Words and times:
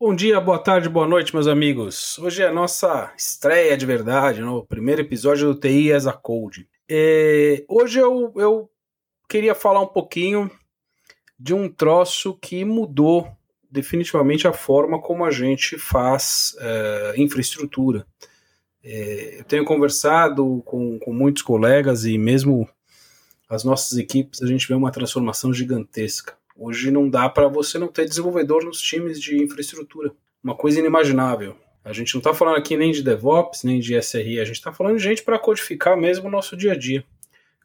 Bom 0.00 0.14
dia, 0.14 0.40
boa 0.40 0.60
tarde, 0.60 0.88
boa 0.88 1.08
noite, 1.08 1.34
meus 1.34 1.48
amigos. 1.48 2.20
Hoje 2.20 2.40
é 2.40 2.46
a 2.46 2.52
nossa 2.52 3.12
estreia 3.18 3.76
de 3.76 3.84
verdade, 3.84 4.40
no 4.40 4.64
primeiro 4.64 5.00
episódio 5.00 5.52
do 5.52 5.58
TI 5.58 5.92
as 5.92 6.06
a 6.06 6.12
Code. 6.12 6.68
É, 6.88 7.64
hoje 7.68 7.98
eu, 7.98 8.32
eu 8.36 8.70
queria 9.28 9.56
falar 9.56 9.80
um 9.80 9.88
pouquinho 9.88 10.48
de 11.36 11.52
um 11.52 11.68
troço 11.68 12.38
que 12.40 12.64
mudou 12.64 13.28
definitivamente 13.68 14.46
a 14.46 14.52
forma 14.52 15.00
como 15.00 15.24
a 15.24 15.32
gente 15.32 15.76
faz 15.76 16.54
é, 16.60 17.14
infraestrutura. 17.16 18.06
É, 18.84 19.40
eu 19.40 19.44
tenho 19.46 19.64
conversado 19.64 20.62
com, 20.64 20.96
com 21.00 21.12
muitos 21.12 21.42
colegas 21.42 22.04
e 22.04 22.16
mesmo 22.16 22.68
as 23.48 23.64
nossas 23.64 23.98
equipes, 23.98 24.42
a 24.42 24.46
gente 24.46 24.68
vê 24.68 24.74
uma 24.74 24.92
transformação 24.92 25.52
gigantesca. 25.52 26.37
Hoje 26.60 26.90
não 26.90 27.08
dá 27.08 27.28
para 27.28 27.46
você 27.46 27.78
não 27.78 27.86
ter 27.86 28.04
desenvolvedor 28.04 28.64
nos 28.64 28.80
times 28.80 29.20
de 29.20 29.40
infraestrutura. 29.40 30.10
Uma 30.42 30.56
coisa 30.56 30.80
inimaginável. 30.80 31.56
A 31.84 31.92
gente 31.92 32.12
não 32.12 32.18
está 32.18 32.34
falando 32.34 32.56
aqui 32.56 32.76
nem 32.76 32.90
de 32.90 33.00
DevOps, 33.00 33.62
nem 33.62 33.78
de 33.78 33.94
SRE, 34.02 34.40
a 34.40 34.44
gente 34.44 34.56
está 34.56 34.72
falando 34.72 34.96
de 34.96 35.02
gente 35.04 35.22
para 35.22 35.38
codificar 35.38 35.96
mesmo 35.96 36.26
o 36.26 36.30
nosso 36.30 36.56
dia 36.56 36.72
a 36.72 36.76
dia. 36.76 37.04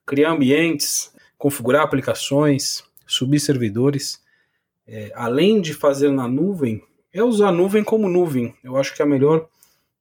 Criar 0.05 0.29
ambientes, 0.29 1.11
configurar 1.39 1.81
aplicações, 1.81 2.83
subir 3.07 3.39
servidores. 3.39 4.21
É, 4.85 5.11
além 5.15 5.59
de 5.59 5.73
fazer 5.73 6.11
na 6.11 6.27
nuvem, 6.27 6.83
é 7.11 7.23
usar 7.23 7.47
a 7.47 7.51
nuvem 7.51 7.83
como 7.83 8.07
nuvem. 8.07 8.53
Eu 8.63 8.77
acho 8.77 8.95
que 8.95 9.01
é 9.01 9.05
a 9.05 9.09
melhor 9.09 9.49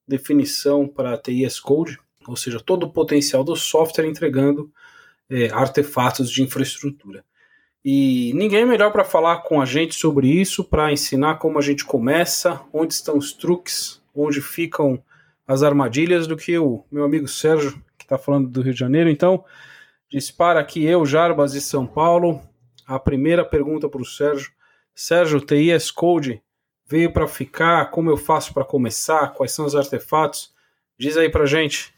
definição 0.07 0.87
para 0.87 1.17
TI 1.17 1.47
as 1.47 1.59
Code, 1.59 1.99
ou 2.29 2.37
seja, 2.37 2.61
todo 2.61 2.85
o 2.85 2.93
potencial 2.93 3.43
do 3.43 3.57
software 3.57 4.07
entregando 4.07 4.71
é, 5.31 5.49
artefatos 5.49 6.31
de 6.31 6.43
infraestrutura. 6.43 7.25
E 7.85 8.33
ninguém 8.35 8.61
é 8.61 8.65
melhor 8.65 8.93
para 8.93 9.05
falar 9.05 9.39
com 9.39 9.61
a 9.61 9.65
gente 9.65 9.95
sobre 9.95 10.29
isso, 10.29 10.63
para 10.63 10.93
ensinar 10.93 11.37
como 11.37 11.59
a 11.59 11.63
gente 11.63 11.85
começa, 11.85 12.61
onde 12.73 12.95
estão 12.95 13.19
os 13.19 13.33
truques, 13.33 14.01
onde 14.15 14.41
ficam 14.41 15.03
as 15.47 15.65
armadilhas, 15.65 16.29
do 16.29 16.37
que 16.37 16.57
o 16.57 16.85
meu 16.93 17.05
amigo 17.05 17.27
Sérgio, 17.27 17.73
que 17.99 18.05
está 18.05 18.17
falando 18.17 18.49
do 18.49 18.63
Rio 18.63 18.73
de 18.73 18.79
Janeiro. 18.79 19.11
Então, 19.11 19.45
dispara 20.09 20.61
aqui 20.61 20.85
eu, 20.85 21.05
Jarbas 21.05 21.53
de 21.53 21.61
São 21.61 21.85
Paulo. 21.85 22.41
A 22.87 23.01
primeira 23.01 23.45
pergunta 23.45 23.89
para 23.89 24.03
o 24.03 24.07
Sérgio. 24.07 24.53
Sérgio, 24.95 25.41
TIS 25.41 25.91
Code 25.91 26.41
veio 26.87 27.13
para 27.13 27.27
ficar? 27.27 27.91
Como 27.91 28.11
eu 28.11 28.17
faço 28.17 28.55
para 28.55 28.65
começar? 28.65 29.33
Quais 29.35 29.53
são 29.53 29.65
os 29.65 29.75
artefatos? 29.75 30.53
Diz 30.97 31.17
aí 31.17 31.29
para 31.29 31.47
gente. 31.47 31.93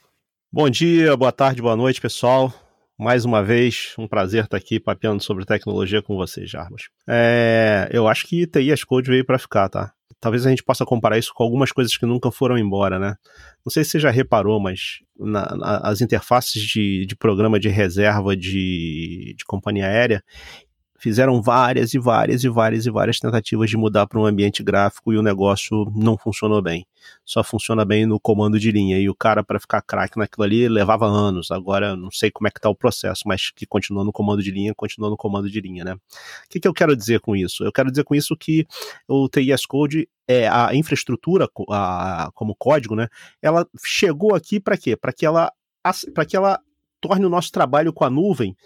Bom 0.51 0.71
dia, 0.71 1.15
boa 1.17 1.33
tarde, 1.33 1.61
boa 1.61 1.77
noite, 1.77 2.01
pessoal 2.01 2.64
mais 2.98 3.25
uma 3.25 3.42
vez, 3.42 3.95
um 3.98 4.06
prazer 4.06 4.45
estar 4.45 4.56
aqui 4.56 4.78
papeando 4.78 5.23
sobre 5.23 5.45
tecnologia 5.45 6.00
com 6.00 6.17
vocês, 6.17 6.48
Jarbas. 6.48 6.83
É, 7.09 7.89
eu 7.92 8.06
acho 8.06 8.27
que 8.27 8.47
TI 8.47 8.73
as 8.73 8.84
Code 8.84 9.11
veio 9.11 9.25
para 9.25 9.39
ficar, 9.39 9.69
tá? 9.69 9.92
Talvez 10.20 10.47
a 10.47 10.51
gente 10.51 10.62
possa 10.62 10.86
comparar 10.86 11.19
isso 11.19 11.33
com 11.34 11.42
algumas 11.42 11.70
coisas 11.70 11.97
que 11.97 12.06
nunca 12.06 12.31
foram 12.31 12.56
embora, 12.56 12.98
né? 12.98 13.17
Não 13.64 13.70
sei 13.70 13.84
se 13.84 13.91
você 13.91 14.01
já 14.01 14.11
reparou, 14.11 14.59
mas 14.59 15.01
na, 15.19 15.55
na, 15.56 15.77
as 15.78 16.01
interfaces 16.01 16.62
de, 16.62 17.05
de 17.05 17.14
programa 17.14 17.61
de 17.61 17.69
reserva 17.69 18.36
de, 18.36 19.34
de 19.36 19.45
companhia 19.45 19.86
aérea, 19.86 20.23
fizeram 21.05 21.43
várias 21.43 21.93
e 21.93 21.99
várias 21.99 22.45
e 22.45 22.49
várias 22.49 22.87
e 22.87 22.91
várias 22.91 23.21
tentativas 23.21 23.69
de 23.69 23.77
mudar 23.77 24.07
para 24.07 24.19
um 24.19 24.25
ambiente 24.25 24.63
gráfico 24.63 25.13
e 25.13 25.19
o 25.19 25.23
negócio 25.23 25.93
não 25.95 26.17
funcionou 26.17 26.63
bem. 26.63 26.87
Só 27.23 27.45
funciona 27.45 27.85
bem 27.85 28.07
no 28.07 28.19
comando 28.19 28.59
de 28.59 28.73
linha. 28.73 28.99
E 28.99 29.07
o 29.11 29.15
cara, 29.15 29.45
para 29.45 29.61
ficar 29.61 29.83
craque 29.83 30.19
naquilo 30.19 30.45
ali, 30.45 30.67
levava 30.67 31.05
anos. 31.05 31.51
Agora, 31.51 31.95
não 31.95 32.11
sei 32.11 32.31
como 32.31 32.49
é 32.49 32.51
que 32.51 32.59
está 32.59 32.71
o 32.71 32.75
processo, 32.75 33.25
mas 33.27 33.51
que 33.51 33.67
continua 33.67 34.03
no 34.03 34.11
comando 34.13 34.43
de 34.43 34.51
linha, 34.51 34.75
continua 34.75 35.11
no 35.11 35.17
comando 35.17 35.51
de 35.51 35.61
linha, 35.61 35.85
né? 35.85 35.93
O 35.93 35.99
que, 36.49 36.59
que 36.59 36.67
eu 36.67 36.73
quero 36.73 36.97
dizer 36.97 37.21
com 37.21 37.37
isso? 37.37 37.63
Eu 37.63 37.71
quero 37.71 37.91
dizer 37.91 38.05
com 38.05 38.15
isso 38.15 38.35
que 38.35 38.67
o 39.07 39.29
TIS 39.29 39.67
Code 39.67 40.09
é 40.27 40.49
a 40.49 40.75
infraestrutura 40.75 41.47
a, 41.69 42.31
como 42.33 42.57
código, 42.57 42.97
né? 42.97 43.09
Ela 43.43 43.67
chegou 43.85 44.35
aqui 44.35 44.59
para 44.59 44.79
quê? 44.79 44.97
Para 44.97 45.13
que 45.13 45.27
ela 45.27 45.53
para 46.15 46.25
que 46.25 46.35
ela 46.35 46.59
torne 46.99 47.27
o 47.27 47.29
nosso 47.29 47.53
trabalho 47.53 47.93
com 47.93 48.07
a 48.07 48.09
nuvem 48.09 48.57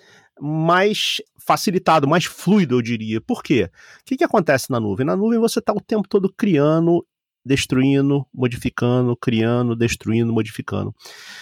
mais 0.41 1.21
facilitado, 1.49 2.07
mais 2.07 2.27
fluido, 2.27 2.77
eu 2.77 2.83
diria. 2.83 3.23
Por 3.23 3.43
quê? 3.43 3.71
O 4.01 4.05
que, 4.05 4.19
que 4.19 4.25
acontece 4.25 4.71
na 4.71 4.79
nuvem? 4.79 5.07
Na 5.07 5.17
nuvem 5.17 5.39
você 5.39 5.61
está 5.61 5.73
o 5.73 5.81
tempo 5.81 6.07
todo 6.07 6.31
criando, 6.31 7.03
destruindo, 7.43 8.27
modificando, 8.35 9.17
criando, 9.17 9.75
destruindo, 9.75 10.31
modificando. 10.31 10.95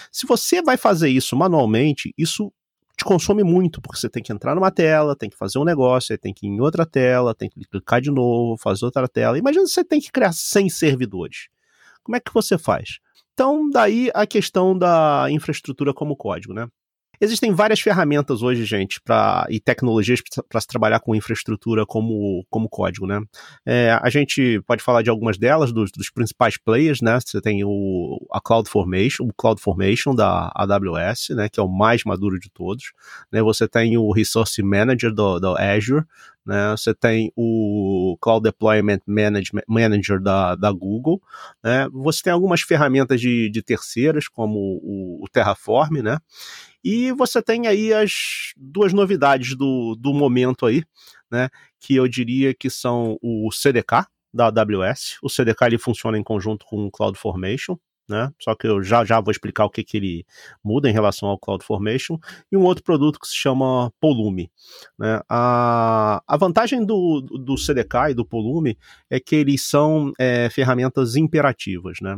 Se 0.09 0.25
você 0.25 0.61
vai 0.61 0.77
fazer 0.77 1.09
isso 1.09 1.35
manualmente, 1.35 2.13
isso 2.17 2.53
te 2.97 3.03
consome 3.03 3.43
muito, 3.43 3.81
porque 3.81 3.99
você 3.99 4.09
tem 4.09 4.23
que 4.23 4.31
entrar 4.31 4.55
numa 4.55 4.71
tela, 4.71 5.13
tem 5.13 5.29
que 5.29 5.35
fazer 5.35 5.59
um 5.59 5.65
negócio, 5.65 6.17
tem 6.17 6.33
que 6.33 6.47
ir 6.47 6.51
em 6.51 6.61
outra 6.61 6.85
tela, 6.85 7.35
tem 7.35 7.49
que 7.49 7.59
clicar 7.65 7.99
de 7.99 8.09
novo, 8.09 8.55
fazer 8.57 8.85
outra 8.85 9.09
tela. 9.09 9.37
Imagina 9.37 9.67
você 9.67 9.83
tem 9.83 9.99
que 9.99 10.09
criar 10.09 10.31
100 10.31 10.69
servidores. 10.69 11.49
Como 12.01 12.15
é 12.15 12.21
que 12.21 12.33
você 12.33 12.57
faz? 12.57 12.99
Então, 13.33 13.69
daí 13.69 14.09
a 14.15 14.25
questão 14.25 14.75
da 14.75 15.27
infraestrutura 15.29 15.93
como 15.93 16.15
código, 16.15 16.53
né? 16.53 16.65
Existem 17.19 17.51
várias 17.51 17.79
ferramentas 17.79 18.43
hoje, 18.43 18.63
gente, 18.63 19.01
pra, 19.01 19.47
e 19.49 19.59
tecnologias 19.59 20.21
para 20.47 20.61
se 20.61 20.67
trabalhar 20.67 20.99
com 20.99 21.15
infraestrutura 21.15 21.83
como, 21.85 22.45
como 22.47 22.69
código, 22.69 23.07
né? 23.07 23.19
É, 23.65 23.97
a 24.01 24.09
gente 24.09 24.61
pode 24.67 24.83
falar 24.83 25.01
de 25.01 25.09
algumas 25.09 25.37
delas, 25.37 25.71
dos, 25.71 25.91
dos, 25.91 26.11
principais 26.11 26.57
players, 26.57 27.01
né? 27.01 27.19
Você 27.19 27.41
tem 27.41 27.63
o, 27.63 28.19
a 28.31 28.39
CloudFormation, 28.39 29.23
o 29.23 29.33
CloudFormation 29.33 30.13
da 30.13 30.51
AWS, 30.55 31.29
né? 31.31 31.49
Que 31.49 31.59
é 31.59 31.63
o 31.63 31.67
mais 31.67 32.03
maduro 32.03 32.39
de 32.39 32.51
todos. 32.51 32.91
Né? 33.31 33.41
Você 33.41 33.67
tem 33.67 33.97
o 33.97 34.11
Resource 34.11 34.61
Manager 34.61 35.11
do, 35.11 35.39
do 35.39 35.57
Azure, 35.57 36.05
né? 36.45 36.71
Você 36.77 36.93
tem 36.93 37.31
o 37.35 38.15
Cloud 38.21 38.43
Deployment 38.43 39.01
Management, 39.07 39.63
Manager 39.67 40.21
da, 40.21 40.55
da 40.55 40.71
Google, 40.71 41.19
né? 41.63 41.87
Você 41.91 42.23
tem 42.23 42.33
algumas 42.33 42.61
ferramentas 42.61 43.19
de, 43.19 43.49
de 43.49 43.61
terceiras, 43.63 44.27
como 44.27 44.79
o, 44.83 45.23
o 45.23 45.27
Terraform, 45.29 46.01
né? 46.01 46.19
E 46.89 47.11
você 47.11 47.41
tem 47.41 47.67
aí 47.67 47.93
as 47.93 48.53
duas 48.55 48.93
novidades 48.93 49.57
do, 49.57 49.93
do 49.99 50.13
momento 50.13 50.65
aí, 50.65 50.85
né? 51.29 51.49
Que 51.81 51.97
eu 51.97 52.07
diria 52.07 52.53
que 52.53 52.69
são 52.69 53.17
o 53.21 53.51
CDK 53.51 54.05
da 54.33 54.45
AWS. 54.45 55.17
O 55.21 55.27
CDK 55.29 55.65
ele 55.65 55.77
funciona 55.77 56.17
em 56.17 56.23
conjunto 56.23 56.65
com 56.65 56.85
o 56.85 56.89
CloudFormation, 56.89 57.77
né? 58.07 58.31
Só 58.39 58.55
que 58.55 58.67
eu 58.67 58.81
já, 58.81 59.03
já 59.03 59.19
vou 59.19 59.31
explicar 59.31 59.65
o 59.65 59.69
que, 59.69 59.83
que 59.83 59.97
ele 59.97 60.25
muda 60.63 60.89
em 60.89 60.93
relação 60.93 61.29
ao 61.29 61.37
CloudFormation, 61.37 62.17
e 62.51 62.57
um 62.57 62.63
outro 62.63 62.83
produto 62.83 63.19
que 63.19 63.27
se 63.27 63.35
chama 63.35 63.91
Polume. 63.99 64.49
Né? 64.97 65.21
A, 65.29 66.21
a 66.25 66.37
vantagem 66.37 66.85
do, 66.85 67.21
do 67.21 67.57
CDK 67.57 68.11
e 68.11 68.13
do 68.13 68.25
Polume 68.25 68.77
é 69.09 69.19
que 69.19 69.35
eles 69.35 69.61
são 69.61 70.11
é, 70.17 70.49
ferramentas 70.49 71.15
imperativas. 71.15 71.97
Né? 72.01 72.17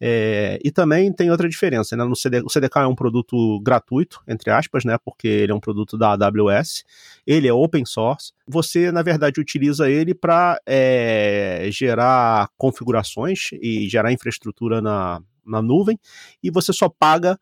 É, 0.00 0.58
e 0.64 0.70
também 0.70 1.12
tem 1.12 1.30
outra 1.30 1.48
diferença, 1.48 1.96
né? 1.96 2.04
No 2.04 2.16
CD, 2.16 2.40
o 2.40 2.48
CDK 2.48 2.80
é 2.80 2.86
um 2.86 2.94
produto 2.94 3.60
gratuito, 3.60 4.22
entre 4.26 4.50
aspas, 4.50 4.84
né? 4.84 4.98
porque 5.04 5.28
ele 5.28 5.52
é 5.52 5.54
um 5.54 5.60
produto 5.60 5.98
da 5.98 6.12
AWS, 6.12 6.84
ele 7.26 7.48
é 7.48 7.52
open 7.52 7.84
source, 7.84 8.32
você, 8.46 8.92
na 8.92 9.02
verdade, 9.02 9.40
utiliza 9.40 9.90
ele 9.90 10.14
para 10.14 10.60
é, 10.64 11.68
gerar 11.70 12.48
configurações 12.56 13.50
e 13.60 13.88
gerar 13.88 14.12
infraestrutura 14.12 14.80
na, 14.80 15.20
na 15.46 15.62
nuvem, 15.62 15.98
e 16.42 16.50
você 16.50 16.72
só 16.72 16.88
paga 16.88 17.38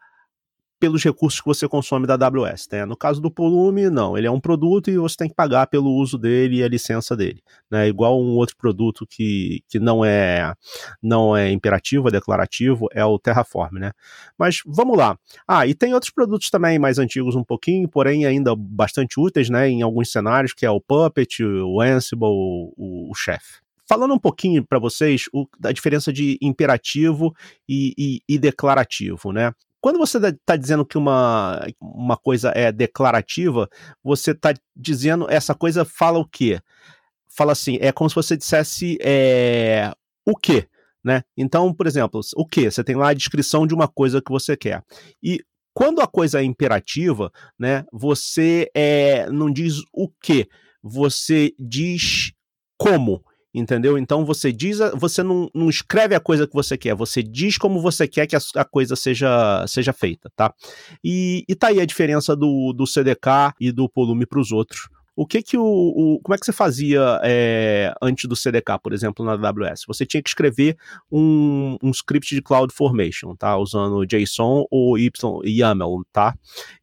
pelos 0.84 1.02
recursos 1.02 1.40
que 1.40 1.46
você 1.46 1.66
consome 1.66 2.06
da 2.06 2.14
AWS. 2.14 2.68
Né? 2.70 2.84
No 2.84 2.94
caso 2.94 3.18
do 3.18 3.30
Polume, 3.30 3.88
não, 3.88 4.18
ele 4.18 4.26
é 4.26 4.30
um 4.30 4.38
produto 4.38 4.90
e 4.90 4.98
você 4.98 5.16
tem 5.16 5.28
que 5.30 5.34
pagar 5.34 5.66
pelo 5.68 5.90
uso 5.90 6.18
dele 6.18 6.56
e 6.56 6.62
a 6.62 6.68
licença 6.68 7.16
dele. 7.16 7.42
Né? 7.70 7.88
Igual 7.88 8.20
um 8.20 8.32
outro 8.32 8.54
produto 8.54 9.06
que, 9.08 9.62
que 9.66 9.78
não 9.78 10.04
é 10.04 10.52
não 11.02 11.34
é 11.34 11.50
imperativo, 11.50 12.08
é 12.08 12.10
declarativo, 12.10 12.86
é 12.92 13.02
o 13.02 13.18
Terraform. 13.18 13.78
Né? 13.78 13.92
Mas 14.36 14.58
vamos 14.66 14.98
lá. 14.98 15.18
Ah, 15.48 15.66
e 15.66 15.74
tem 15.74 15.94
outros 15.94 16.12
produtos 16.12 16.50
também 16.50 16.78
mais 16.78 16.98
antigos 16.98 17.34
um 17.34 17.44
pouquinho, 17.44 17.88
porém 17.88 18.26
ainda 18.26 18.54
bastante 18.54 19.18
úteis 19.18 19.48
né, 19.48 19.66
em 19.68 19.80
alguns 19.80 20.12
cenários, 20.12 20.52
que 20.52 20.66
é 20.66 20.70
o 20.70 20.82
Puppet, 20.82 21.42
o 21.42 21.80
Ansible, 21.80 22.26
o, 22.26 23.10
o 23.10 23.14
Chef 23.14 23.63
falando 23.88 24.14
um 24.14 24.18
pouquinho 24.18 24.64
para 24.64 24.78
vocês 24.78 25.24
o, 25.32 25.46
da 25.58 25.72
diferença 25.72 26.12
de 26.12 26.38
imperativo 26.40 27.34
e, 27.68 27.94
e, 27.96 28.20
e, 28.28 28.38
declarativo, 28.38 29.32
né? 29.32 29.52
Quando 29.80 29.98
você 29.98 30.16
está 30.16 30.56
dizendo 30.56 30.84
que 30.84 30.96
uma, 30.96 31.66
uma 31.78 32.16
coisa 32.16 32.50
é 32.54 32.72
declarativa, 32.72 33.68
você 34.02 34.30
está 34.30 34.54
dizendo 34.74 35.30
essa 35.30 35.54
coisa 35.54 35.84
fala 35.84 36.18
o 36.18 36.26
quê? 36.26 36.58
Fala 37.36 37.52
assim, 37.52 37.76
é 37.80 37.92
como 37.92 38.08
se 38.08 38.16
você 38.16 38.34
dissesse 38.34 38.96
é, 39.02 39.92
o 40.26 40.34
quê, 40.34 40.66
né? 41.04 41.22
Então, 41.36 41.72
por 41.74 41.86
exemplo, 41.86 42.20
o 42.34 42.46
que? 42.46 42.70
Você 42.70 42.82
tem 42.82 42.96
lá 42.96 43.10
a 43.10 43.14
descrição 43.14 43.66
de 43.66 43.74
uma 43.74 43.86
coisa 43.86 44.22
que 44.22 44.32
você 44.32 44.56
quer. 44.56 44.82
E 45.22 45.44
quando 45.74 46.00
a 46.00 46.06
coisa 46.06 46.40
é 46.40 46.44
imperativa, 46.44 47.30
né? 47.58 47.84
Você 47.92 48.70
é, 48.74 49.28
não 49.28 49.52
diz 49.52 49.82
o 49.92 50.08
que, 50.08 50.48
você 50.82 51.52
diz 51.58 52.32
como 52.78 53.22
entendeu? 53.54 53.96
Então 53.96 54.24
você 54.24 54.52
diz, 54.52 54.78
você 54.94 55.22
não, 55.22 55.48
não, 55.54 55.70
escreve 55.70 56.14
a 56.14 56.20
coisa 56.20 56.46
que 56.46 56.52
você 56.52 56.76
quer, 56.76 56.94
você 56.94 57.22
diz 57.22 57.56
como 57.56 57.80
você 57.80 58.08
quer 58.08 58.26
que 58.26 58.34
a, 58.34 58.40
a 58.56 58.64
coisa 58.64 58.96
seja, 58.96 59.64
seja 59.68 59.92
feita, 59.92 60.30
tá? 60.34 60.52
E, 61.02 61.44
e 61.48 61.54
tá 61.54 61.68
aí 61.68 61.80
a 61.80 61.86
diferença 61.86 62.34
do, 62.34 62.72
do 62.72 62.86
CDK 62.86 63.54
e 63.60 63.70
do 63.70 63.88
Polume 63.88 64.26
para 64.26 64.40
os 64.40 64.50
outros. 64.50 64.88
O 65.16 65.26
que 65.26 65.42
que 65.42 65.56
o, 65.56 65.64
o 65.64 66.20
como 66.22 66.34
é 66.34 66.38
que 66.38 66.44
você 66.44 66.52
fazia 66.52 67.20
é, 67.22 67.94
antes 68.02 68.28
do 68.28 68.34
CDK, 68.34 68.78
por 68.82 68.92
exemplo, 68.92 69.24
na 69.24 69.32
AWS? 69.32 69.84
Você 69.86 70.04
tinha 70.04 70.22
que 70.22 70.28
escrever 70.28 70.76
um, 71.10 71.76
um 71.82 71.90
script 71.90 72.34
de 72.34 72.42
CloudFormation, 72.42 73.36
tá? 73.36 73.56
Usando 73.56 74.04
JSON 74.04 74.66
ou 74.70 74.96
YAML, 74.98 76.04
tá? 76.12 76.34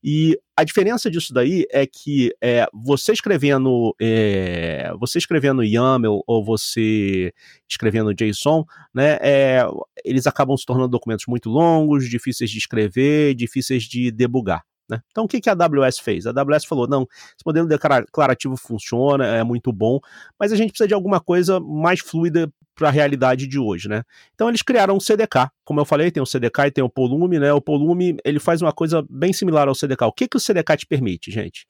E 0.04 0.38
a 0.56 0.64
diferença 0.64 1.10
disso 1.10 1.34
daí 1.34 1.66
é 1.72 1.86
que 1.86 2.34
é, 2.42 2.68
você 2.74 3.12
escrevendo 3.12 3.96
é, 4.00 4.94
você 5.00 5.18
escrevendo 5.18 5.64
YAML 5.64 6.24
ou 6.26 6.46
você 6.46 7.34
escrevendo 7.70 8.14
JSON, 8.14 8.66
né, 8.94 9.18
é, 9.22 9.66
eles 10.06 10.28
acabam 10.28 10.56
se 10.56 10.66
tornando 10.66 10.90
documentos 10.90 11.26
muito 11.28 11.50
longos, 11.50 12.10
difíceis 12.10 12.50
de 12.50 12.58
escrever, 12.58 13.34
difíceis 13.34 13.84
de 13.84 14.12
debugar. 14.12 14.64
Né? 14.92 15.02
Então, 15.10 15.24
o 15.24 15.28
que, 15.28 15.40
que 15.40 15.50
a 15.50 15.54
AWS 15.54 16.00
fez? 16.00 16.28
A 16.28 16.32
AWS 16.32 16.66
falou: 16.66 16.86
não, 16.86 17.04
esse 17.04 17.46
modelo 17.46 17.66
declarativo 17.66 18.58
funciona, 18.58 19.26
é 19.26 19.44
muito 19.44 19.72
bom, 19.72 20.00
mas 20.38 20.52
a 20.52 20.56
gente 20.58 20.72
precisa 20.72 20.88
de 20.88 20.94
alguma 20.94 21.22
coisa 21.22 21.62
mais 21.62 22.02
fluida 22.02 22.52
para 22.76 22.90
a 22.90 22.92
realidade 22.92 23.48
de 23.48 23.58
hoje, 23.58 23.88
né? 23.88 24.04
Então 24.36 24.50
eles 24.50 24.62
criaram 24.62 24.98
um 24.98 25.00
CDK. 25.00 25.50
Como 25.64 25.80
eu 25.80 25.86
falei, 25.86 26.12
tem 26.12 26.22
o 26.22 26.26
CDK 26.26 26.68
e 26.68 26.72
tem 26.72 26.84
o 26.84 26.90
Polume, 26.90 27.40
né? 27.40 27.54
O 27.54 27.62
Polume 27.62 28.18
ele 28.26 28.40
faz 28.40 28.62
uma 28.62 28.74
coisa 28.74 29.06
bem 29.10 29.32
similar 29.32 29.70
ao 29.70 29.76
CDK. 29.76 30.04
O 30.04 30.12
que, 30.12 30.28
que 30.28 30.36
o 30.36 30.40
CDK 30.40 30.78
te 30.78 30.86
permite, 30.86 31.32
gente? 31.32 31.66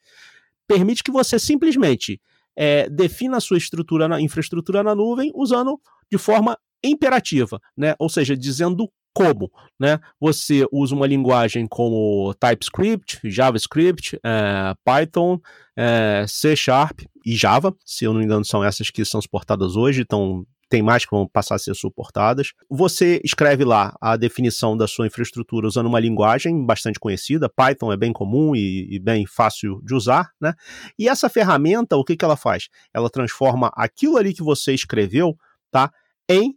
Permite 0.68 1.04
que 1.04 1.12
você 1.12 1.38
simplesmente 1.38 2.20
é, 2.56 2.90
defina 2.90 3.38
a 3.38 3.42
sua 3.42 3.58
estrutura 3.58 4.08
na 4.08 4.20
infraestrutura 4.20 4.82
na 4.82 4.96
nuvem 4.96 5.32
usando 5.36 5.80
de 6.12 6.18
forma 6.18 6.58
imperativa, 6.84 7.60
né? 7.78 7.94
Ou 8.00 8.10
seja, 8.10 8.36
dizendo 8.36 8.92
como, 9.14 9.52
né? 9.80 10.00
Você 10.20 10.66
usa 10.72 10.96
uma 10.96 11.08
linguagem 11.08 11.68
como 11.68 12.34
TypeScript, 12.36 13.20
JavaScript, 13.24 14.20
é, 14.24 14.74
Python, 14.84 15.40
é, 15.76 16.26
C 16.28 16.56
Sharp 16.56 17.02
e 17.26 17.36
Java, 17.36 17.76
se 17.86 18.06
eu 18.06 18.14
não 18.14 18.20
me 18.20 18.26
engano 18.26 18.46
são 18.46 18.64
essas 18.64 18.90
que 18.90 19.04
são 19.04 19.22
suportadas 19.22 19.76
hoje, 19.76 20.02
então 20.02 20.46
tem 20.72 20.82
mais 20.82 21.04
que 21.04 21.12
vão 21.12 21.28
passar 21.28 21.56
a 21.56 21.60
ser 21.60 21.76
suportadas. 21.76 22.54
Você 22.70 23.22
escreve 23.26 23.66
lá 23.66 23.94
a 24.00 24.16
definição 24.16 24.78
da 24.78 24.88
sua 24.88 25.06
infraestrutura 25.06 25.68
usando 25.68 25.88
uma 25.88 26.00
linguagem 26.00 26.66
bastante 26.66 26.98
conhecida, 26.98 27.50
Python 27.50 27.92
é 27.92 27.98
bem 27.98 28.14
comum 28.14 28.56
e, 28.56 28.88
e 28.90 28.98
bem 28.98 29.26
fácil 29.26 29.82
de 29.84 29.94
usar, 29.94 30.32
né? 30.40 30.54
E 30.98 31.10
essa 31.10 31.28
ferramenta, 31.28 31.98
o 31.98 32.06
que, 32.06 32.16
que 32.16 32.24
ela 32.24 32.38
faz? 32.38 32.70
Ela 32.94 33.10
transforma 33.10 33.70
aquilo 33.76 34.16
ali 34.16 34.34
que 34.34 34.42
você 34.42 34.74
escreveu, 34.74 35.36
tá? 35.70 35.92
Em 36.30 36.56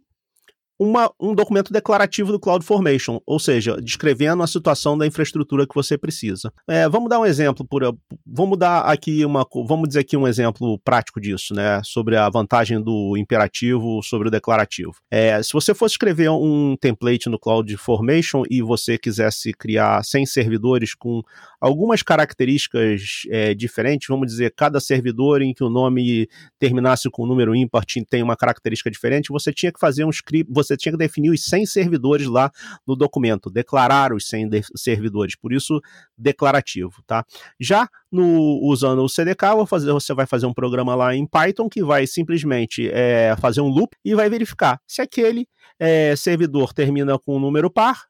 uma, 0.79 1.11
um 1.19 1.33
documento 1.33 1.71
declarativo 1.71 2.31
do 2.31 2.39
CloudFormation, 2.39 3.19
ou 3.25 3.39
seja, 3.39 3.77
descrevendo 3.81 4.43
a 4.43 4.47
situação 4.47 4.97
da 4.97 5.07
infraestrutura 5.07 5.65
que 5.65 5.73
você 5.73 5.97
precisa. 5.97 6.51
É, 6.67 6.87
vamos 6.89 7.09
dar 7.09 7.19
um 7.19 7.25
exemplo, 7.25 7.65
por, 7.65 7.81
vamos 8.25 8.57
dar 8.57 8.81
aqui 8.81 9.23
uma, 9.25 9.45
vamos 9.67 9.87
dizer 9.87 10.01
aqui 10.01 10.17
um 10.17 10.27
exemplo 10.27 10.77
prático 10.79 11.21
disso, 11.21 11.53
né, 11.53 11.81
sobre 11.83 12.17
a 12.17 12.29
vantagem 12.29 12.81
do 12.81 13.15
imperativo 13.17 14.01
sobre 14.03 14.27
o 14.27 14.31
declarativo. 14.31 14.93
É, 15.09 15.41
se 15.41 15.53
você 15.53 15.73
fosse 15.73 15.93
escrever 15.93 16.29
um 16.29 16.75
template 16.79 17.29
no 17.29 17.39
CloudFormation 17.39 18.43
e 18.49 18.61
você 18.61 18.97
quisesse 18.97 19.53
criar 19.53 20.03
100 20.03 20.25
servidores 20.25 20.93
com 20.93 21.21
algumas 21.59 22.03
características 22.03 23.23
é, 23.29 23.53
diferentes, 23.53 24.07
vamos 24.07 24.27
dizer, 24.27 24.53
cada 24.55 24.79
servidor 24.79 25.41
em 25.41 25.53
que 25.53 25.63
o 25.63 25.69
nome 25.69 26.27
terminasse 26.59 27.09
com 27.09 27.23
um 27.23 27.27
número 27.27 27.55
ímpar 27.55 27.85
tem 28.09 28.21
uma 28.21 28.35
característica 28.35 28.89
diferente, 28.89 29.31
você 29.31 29.53
tinha 29.53 29.71
que 29.71 29.79
fazer 29.79 30.03
um 30.03 30.09
script, 30.09 30.51
você 30.65 30.77
tinha 30.77 30.91
que 30.91 30.97
definir 30.97 31.31
os 31.31 31.43
100 31.45 31.65
servidores 31.65 32.27
lá 32.27 32.51
no 32.85 32.95
documento, 32.95 33.49
declarar 33.49 34.13
os 34.13 34.27
100 34.27 34.49
servidores, 34.75 35.35
por 35.35 35.53
isso 35.53 35.79
declarativo, 36.17 37.01
tá? 37.05 37.25
Já 37.59 37.87
no, 38.11 38.59
usando 38.63 39.03
o 39.03 39.09
CDK, 39.09 39.65
fazer, 39.67 39.91
você 39.91 40.13
vai 40.13 40.25
fazer 40.25 40.45
um 40.45 40.53
programa 40.53 40.95
lá 40.95 41.15
em 41.15 41.25
Python 41.25 41.69
que 41.69 41.83
vai 41.83 42.07
simplesmente 42.07 42.89
é, 42.91 43.35
fazer 43.39 43.61
um 43.61 43.67
loop 43.67 43.95
e 44.03 44.15
vai 44.15 44.29
verificar 44.29 44.79
se 44.87 45.01
aquele 45.01 45.47
é, 45.79 46.15
servidor 46.15 46.73
termina 46.73 47.17
com 47.19 47.37
um 47.37 47.39
número 47.39 47.69
par, 47.69 48.05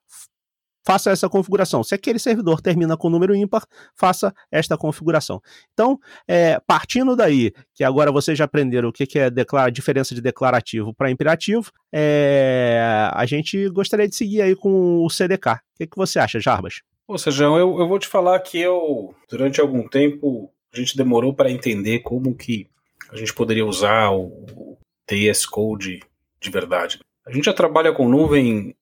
faça 0.86 1.10
essa 1.10 1.28
configuração. 1.28 1.84
Se 1.84 1.96
aquele 1.96 2.20
servidor 2.20 2.62
termina 2.62 2.96
com 2.96 3.10
número 3.10 3.36
ímpar, 3.36 3.66
faça 3.96 4.34
esta 4.52 4.78
configuração. 4.78 5.42
Então, 5.74 6.00
é, 6.28 6.60
partindo 6.68 7.16
daí, 7.16 7.52
que 7.74 7.84
agora 7.84 8.12
vocês 8.12 8.38
já 8.38 8.46
aprenderam 8.46 8.90
o 8.90 8.94
que, 8.94 9.08
é 9.18 9.30
diferença 9.72 10.14
de 10.14 10.22
declarativo 10.22 10.94
para 10.94 11.10
imperativo, 11.10 11.72
é, 11.92 13.10
a 13.12 13.26
gente 13.26 13.68
gostaria 13.70 14.08
de 14.08 14.16
seguir 14.16 14.42
aí 14.42 14.56
com 14.56 15.04
o 15.04 15.10
CDK. 15.10 15.48
O 15.48 15.60
que, 15.78 15.88
que 15.88 15.98
você 15.98 16.20
acha, 16.20 16.40
Jarbas? 16.40 16.82
Ou 17.08 17.18
seja, 17.18 17.46
eu, 17.46 17.80
eu 17.80 17.88
vou 17.88 18.00
te 18.00 18.08
falar 18.08 18.40
que 18.40 18.60
eu, 18.60 19.14
durante 19.30 19.60
algum 19.60 19.88
tempo, 19.88 20.52
a 20.74 20.78
gente 20.78 20.98
demorou 20.98 21.34
para 21.34 21.52
entender 21.52 22.00
como 22.00 22.36
que 22.36 22.68
a 23.10 23.16
gente 23.16 23.34
poderia 23.34 23.66
usar 23.66 24.12
o, 24.12 24.46
o 24.56 24.78
TS 25.06 25.46
Code 25.46 26.02
de 26.40 26.50
verdade. 26.50 27.00
A 27.26 27.32
gente 27.32 27.46
já 27.46 27.54
trabalha 27.54 27.92
com 27.92 28.08
nuvem 28.08 28.76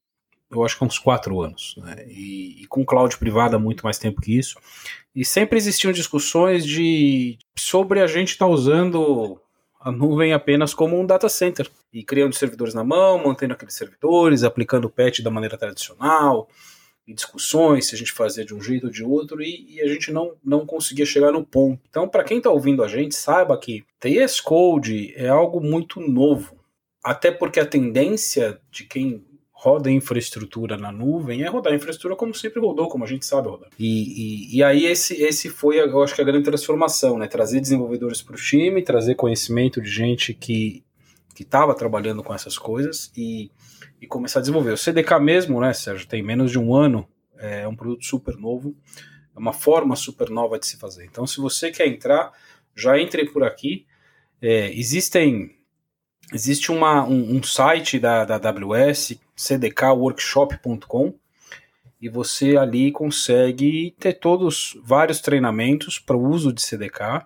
eu 0.54 0.64
acho 0.64 0.78
que 0.78 0.84
há 0.84 0.88
uns 0.88 1.00
quatro 1.00 1.42
anos, 1.42 1.76
né? 1.78 2.06
e, 2.08 2.64
e, 2.64 2.68
com 2.68 2.86
cloud 2.86 3.18
privada 3.18 3.56
há 3.56 3.60
muito 3.60 3.84
mais 3.84 3.98
tempo 3.98 4.22
que 4.22 4.38
isso. 4.38 4.58
E 5.16 5.24
sempre 5.24 5.58
existiam 5.58 5.92
discussões 5.92 6.66
de 6.66 7.38
sobre 7.56 8.02
a 8.02 8.08
gente 8.08 8.30
estar 8.30 8.46
tá 8.46 8.52
usando 8.52 9.40
a 9.80 9.92
nuvem 9.92 10.32
apenas 10.32 10.74
como 10.74 11.00
um 11.00 11.06
data 11.06 11.28
center 11.28 11.70
e 11.94 12.04
criando 12.04 12.34
servidores 12.34 12.74
na 12.74 12.84
mão, 12.84 13.24
mantendo 13.24 13.54
aqueles 13.54 13.76
servidores, 13.76 14.44
aplicando 14.44 14.86
o 14.86 14.90
patch 14.90 15.20
da 15.20 15.30
maneira 15.30 15.58
tradicional, 15.58 16.48
e 17.06 17.14
discussões 17.14 17.88
se 17.88 17.96
a 17.96 17.98
gente 17.98 18.14
fazia 18.14 18.46
de 18.46 18.56
um 18.56 18.62
jeito 18.62 18.86
ou 18.86 18.92
de 18.92 19.04
outro, 19.04 19.42
e, 19.42 19.76
e 19.76 19.82
a 19.82 19.88
gente 19.88 20.12
não, 20.12 20.36
não 20.44 20.66
conseguia 20.66 21.06
chegar 21.06 21.32
no 21.32 21.46
ponto. 21.46 21.82
Então, 21.90 22.08
para 22.08 22.24
quem 22.24 22.38
está 22.38 22.50
ouvindo 22.50 22.82
a 22.82 22.88
gente, 22.88 23.14
saiba 23.14 23.58
que 23.58 23.84
TS 24.00 24.40
Code 24.40 25.14
é 25.16 25.28
algo 25.28 25.60
muito 25.60 26.00
novo. 26.00 26.58
Até 27.04 27.30
porque 27.30 27.60
a 27.60 27.66
tendência 27.66 28.60
de 28.72 28.86
quem 28.86 29.26
roda 29.64 29.90
infraestrutura 29.90 30.76
na 30.76 30.92
nuvem 30.92 31.44
é 31.44 31.48
rodar 31.48 31.74
infraestrutura 31.74 32.18
como 32.18 32.36
sempre 32.36 32.60
rodou, 32.60 32.90
como 32.90 33.06
a 33.06 33.08
gente 33.08 33.26
sabe 33.26 33.48
rodar. 33.48 33.70
E, 33.80 33.86
e, 34.52 34.58
e 34.58 34.64
aí 34.64 34.86
esse, 34.86 35.22
esse 35.24 35.48
foi, 35.48 35.80
eu 35.80 36.04
acho 36.04 36.14
que 36.14 36.22
a 36.22 36.26
grande 36.26 36.44
transformação, 36.44 37.18
né? 37.18 37.28
Trazer 37.28 37.62
desenvolvedores 37.62 38.22
para 38.22 38.36
o 38.36 38.38
time, 38.38 38.84
trazer 38.84 39.16
conhecimento 39.16 39.82
de 39.82 39.90
gente 39.90 40.34
que 40.34 40.84
que 41.34 41.42
estava 41.42 41.74
trabalhando 41.74 42.22
com 42.22 42.32
essas 42.32 42.60
coisas 42.60 43.12
e, 43.18 43.50
e 44.00 44.06
começar 44.06 44.38
a 44.38 44.42
desenvolver. 44.42 44.74
O 44.74 44.78
CDK 44.78 45.20
mesmo, 45.20 45.60
né, 45.60 45.74
Sérgio, 45.74 46.08
tem 46.08 46.22
menos 46.22 46.52
de 46.52 46.60
um 46.60 46.76
ano, 46.76 47.08
é 47.40 47.68
um 47.68 47.76
produto 47.76 48.06
super 48.06 48.38
novo, 48.38 48.76
é 49.36 49.40
uma 49.40 49.52
forma 49.52 49.96
super 49.96 50.30
nova 50.30 50.60
de 50.60 50.68
se 50.68 50.78
fazer. 50.78 51.06
Então, 51.06 51.26
se 51.26 51.42
você 51.42 51.72
quer 51.72 51.88
entrar, 51.88 52.32
já 52.76 53.00
entre 53.00 53.26
por 53.32 53.44
aqui. 53.44 53.88
É, 54.40 54.78
existem 54.78 55.56
existe 56.34 56.72
uma, 56.72 57.04
um, 57.04 57.38
um, 57.38 57.44
site 57.44 58.00
da, 58.00 58.26
da 58.26 58.36
AWS, 58.36 59.20
cdkworkshop.com, 59.36 61.14
e 62.02 62.10
você 62.10 62.58
ali 62.58 62.92
consegue 62.92 63.96
ter 63.98 64.14
todos 64.14 64.78
vários 64.84 65.22
treinamentos 65.22 66.00
para 66.00 66.18
o 66.18 66.30
uso 66.30 66.52
de 66.52 66.62
CDK 66.62 67.26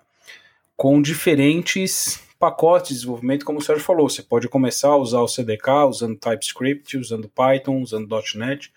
com 0.76 1.02
diferentes 1.02 2.24
pacotes 2.40 2.90
de 2.90 2.96
desenvolvimento, 2.96 3.44
como 3.44 3.58
o 3.58 3.62
Sérgio 3.62 3.84
falou. 3.84 4.08
Você 4.08 4.22
pode 4.22 4.48
começar 4.48 4.90
a 4.90 4.98
usar 4.98 5.22
o 5.22 5.28
CDK 5.28 5.88
usando 5.90 6.16
TypeScript, 6.16 6.96
usando 6.98 7.28
Python, 7.28 7.82
usando 7.82 8.08
.NET, 8.36 8.72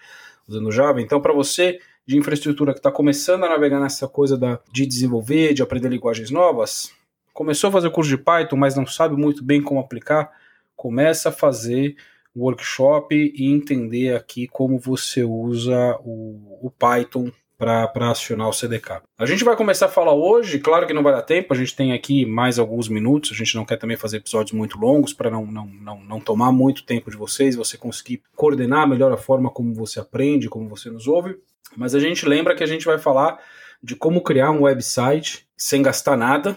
usando 0.48 0.72
Java. 0.72 1.02
Então, 1.02 1.20
para 1.20 1.34
você 1.34 1.78
de 2.06 2.16
infraestrutura 2.16 2.72
que 2.72 2.78
está 2.78 2.90
começando 2.90 3.44
a 3.44 3.50
navegar 3.50 3.78
nessa 3.78 4.08
coisa 4.08 4.36
da, 4.36 4.58
de 4.72 4.86
desenvolver, 4.86 5.52
de 5.52 5.62
aprender 5.62 5.90
linguagens 5.90 6.30
novas, 6.30 6.92
começou 7.32 7.68
a 7.68 7.72
fazer 7.72 7.88
o 7.88 7.92
curso 7.92 8.10
de 8.10 8.18
Python, 8.18 8.56
mas 8.56 8.74
não 8.74 8.86
sabe 8.86 9.14
muito 9.16 9.44
bem 9.44 9.62
como 9.62 9.78
aplicar, 9.78 10.32
começa 10.74 11.28
a 11.28 11.32
fazer 11.32 11.94
workshop 12.36 13.14
e 13.14 13.46
entender 13.50 14.14
aqui 14.14 14.46
como 14.46 14.78
você 14.78 15.22
usa 15.24 15.98
o, 16.04 16.66
o 16.66 16.70
Python 16.70 17.30
para 17.58 18.10
acionar 18.10 18.48
o 18.48 18.52
CDK. 18.54 19.02
A 19.18 19.26
gente 19.26 19.44
vai 19.44 19.54
começar 19.54 19.86
a 19.86 19.90
falar 19.90 20.14
hoje, 20.14 20.58
claro 20.58 20.86
que 20.86 20.94
não 20.94 21.02
vai 21.02 21.12
dar 21.12 21.20
tempo, 21.20 21.52
a 21.52 21.56
gente 21.56 21.76
tem 21.76 21.92
aqui 21.92 22.24
mais 22.24 22.58
alguns 22.58 22.88
minutos, 22.88 23.32
a 23.32 23.34
gente 23.34 23.54
não 23.54 23.66
quer 23.66 23.76
também 23.76 23.98
fazer 23.98 24.16
episódios 24.16 24.52
muito 24.52 24.78
longos 24.78 25.12
para 25.12 25.30
não, 25.30 25.44
não, 25.44 25.66
não, 25.66 26.00
não 26.00 26.20
tomar 26.20 26.52
muito 26.52 26.84
tempo 26.84 27.10
de 27.10 27.18
vocês, 27.18 27.56
você 27.56 27.76
conseguir 27.76 28.22
coordenar 28.34 28.88
melhor 28.88 29.12
a 29.12 29.18
forma 29.18 29.50
como 29.50 29.74
você 29.74 30.00
aprende, 30.00 30.48
como 30.48 30.70
você 30.70 30.88
nos 30.88 31.06
ouve, 31.06 31.36
mas 31.76 31.94
a 31.94 32.00
gente 32.00 32.24
lembra 32.24 32.54
que 32.54 32.64
a 32.64 32.66
gente 32.66 32.86
vai 32.86 32.98
falar 32.98 33.38
de 33.82 33.94
como 33.94 34.22
criar 34.22 34.50
um 34.50 34.62
website 34.62 35.46
sem 35.54 35.82
gastar 35.82 36.16
nada, 36.16 36.56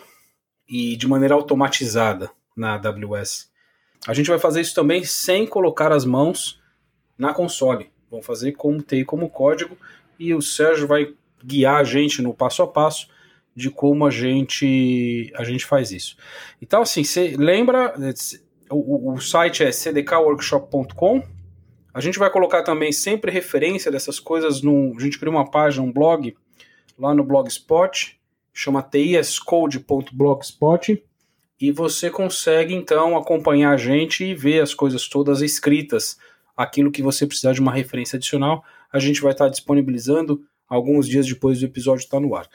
e 0.68 0.96
de 0.96 1.08
maneira 1.08 1.36
automatizada 1.36 2.32
na 2.56 2.75
AWS. 2.75 3.51
A 4.08 4.14
gente 4.14 4.30
vai 4.30 4.40
fazer 4.40 4.62
isso 4.62 4.76
também 4.76 5.04
sem 5.04 5.48
colocar 5.48 5.92
as 5.92 6.06
mãos 6.06 6.62
na 7.18 7.34
console. 7.34 7.92
Vamos 8.10 8.26
fazer 8.26 8.54
como 8.54 8.82
TI 8.82 9.06
como 9.06 9.30
código 9.30 9.78
e 10.20 10.34
o 10.34 10.42
Sérgio 10.42 10.88
vai 10.88 11.14
guiar 11.44 11.82
a 11.82 11.84
gente 11.84 12.22
no 12.22 12.34
passo 12.34 12.62
a 12.62 12.68
passo 12.68 13.08
de 13.56 13.70
como 13.70 14.06
a 14.06 14.10
gente 14.10 15.32
a 15.36 15.44
gente 15.44 15.66
faz 15.66 15.92
isso. 15.92 16.18
Então 16.62 16.82
assim, 16.82 17.04
você 17.04 17.36
lembra 17.38 17.94
o, 18.70 19.14
o 19.14 19.22
site 19.22 19.64
é 19.64 19.72
cdkworkshop.com. 19.72 21.24
A 21.94 22.02
gente 22.02 22.18
vai 22.18 22.30
colocar 22.30 22.64
também 22.64 22.92
sempre 22.92 23.32
referência 23.32 23.92
dessas 23.92 24.20
coisas 24.20 24.62
no 24.62 24.96
a 24.98 25.02
gente 25.02 25.20
criou 25.20 25.36
uma 25.36 25.50
página, 25.50 25.84
um 25.84 25.92
blog 25.92 26.36
lá 26.98 27.14
no 27.14 27.24
Blogspot 27.24 28.20
chama 28.54 28.84
tiascode.blogspot 28.84 31.04
e 31.60 31.72
você 31.72 32.10
consegue 32.10 32.74
então 32.74 33.18
acompanhar 33.18 33.72
a 33.72 33.78
gente 33.78 34.24
e 34.24 34.36
ver 34.36 34.62
as 34.62 34.74
coisas 34.74 35.08
todas 35.08 35.42
escritas. 35.42 36.18
Aquilo 36.56 36.92
que 36.92 37.02
você 37.02 37.26
precisar 37.26 37.54
de 37.54 37.62
uma 37.62 37.72
referência 37.72 38.18
adicional, 38.18 38.64
a 38.92 39.00
gente 39.00 39.22
vai 39.22 39.32
estar 39.32 39.50
disponibilizando 39.50 40.42
alguns 40.68 41.08
dias 41.08 41.26
depois 41.26 41.60
do 41.60 41.66
episódio 41.66 42.04
estar 42.04 42.20
no 42.20 42.36
ar. 42.36 42.48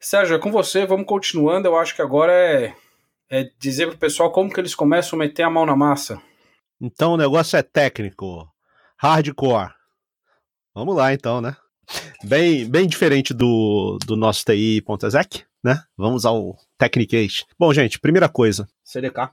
Sérgio, 0.00 0.36
é 0.36 0.38
com 0.38 0.50
você, 0.50 0.86
vamos 0.86 1.06
continuando. 1.06 1.68
Eu 1.68 1.76
acho 1.76 1.94
que 1.94 2.02
agora 2.02 2.32
é, 2.32 2.74
é 3.30 3.50
dizer 3.58 3.88
pro 3.88 3.98
pessoal 3.98 4.30
como 4.30 4.52
que 4.52 4.60
eles 4.60 4.74
começam 4.74 5.18
a 5.18 5.20
meter 5.20 5.42
a 5.42 5.50
mão 5.50 5.66
na 5.66 5.76
massa. 5.76 6.20
Então 6.80 7.12
o 7.12 7.16
negócio 7.16 7.56
é 7.56 7.62
técnico, 7.62 8.46
hardcore. 8.96 9.72
Vamos 10.74 10.94
lá 10.94 11.14
então, 11.14 11.40
né? 11.40 11.56
Bem, 12.24 12.68
bem 12.68 12.86
diferente 12.86 13.32
do, 13.32 13.98
do 14.06 14.16
nosso 14.16 14.44
TI.exec, 14.44 15.44
né? 15.64 15.82
Vamos 15.96 16.26
ao 16.26 16.56
Technicase. 16.78 17.44
Bom, 17.58 17.72
gente, 17.72 17.98
primeira 17.98 18.28
coisa, 18.28 18.68
CDK. 18.84 19.30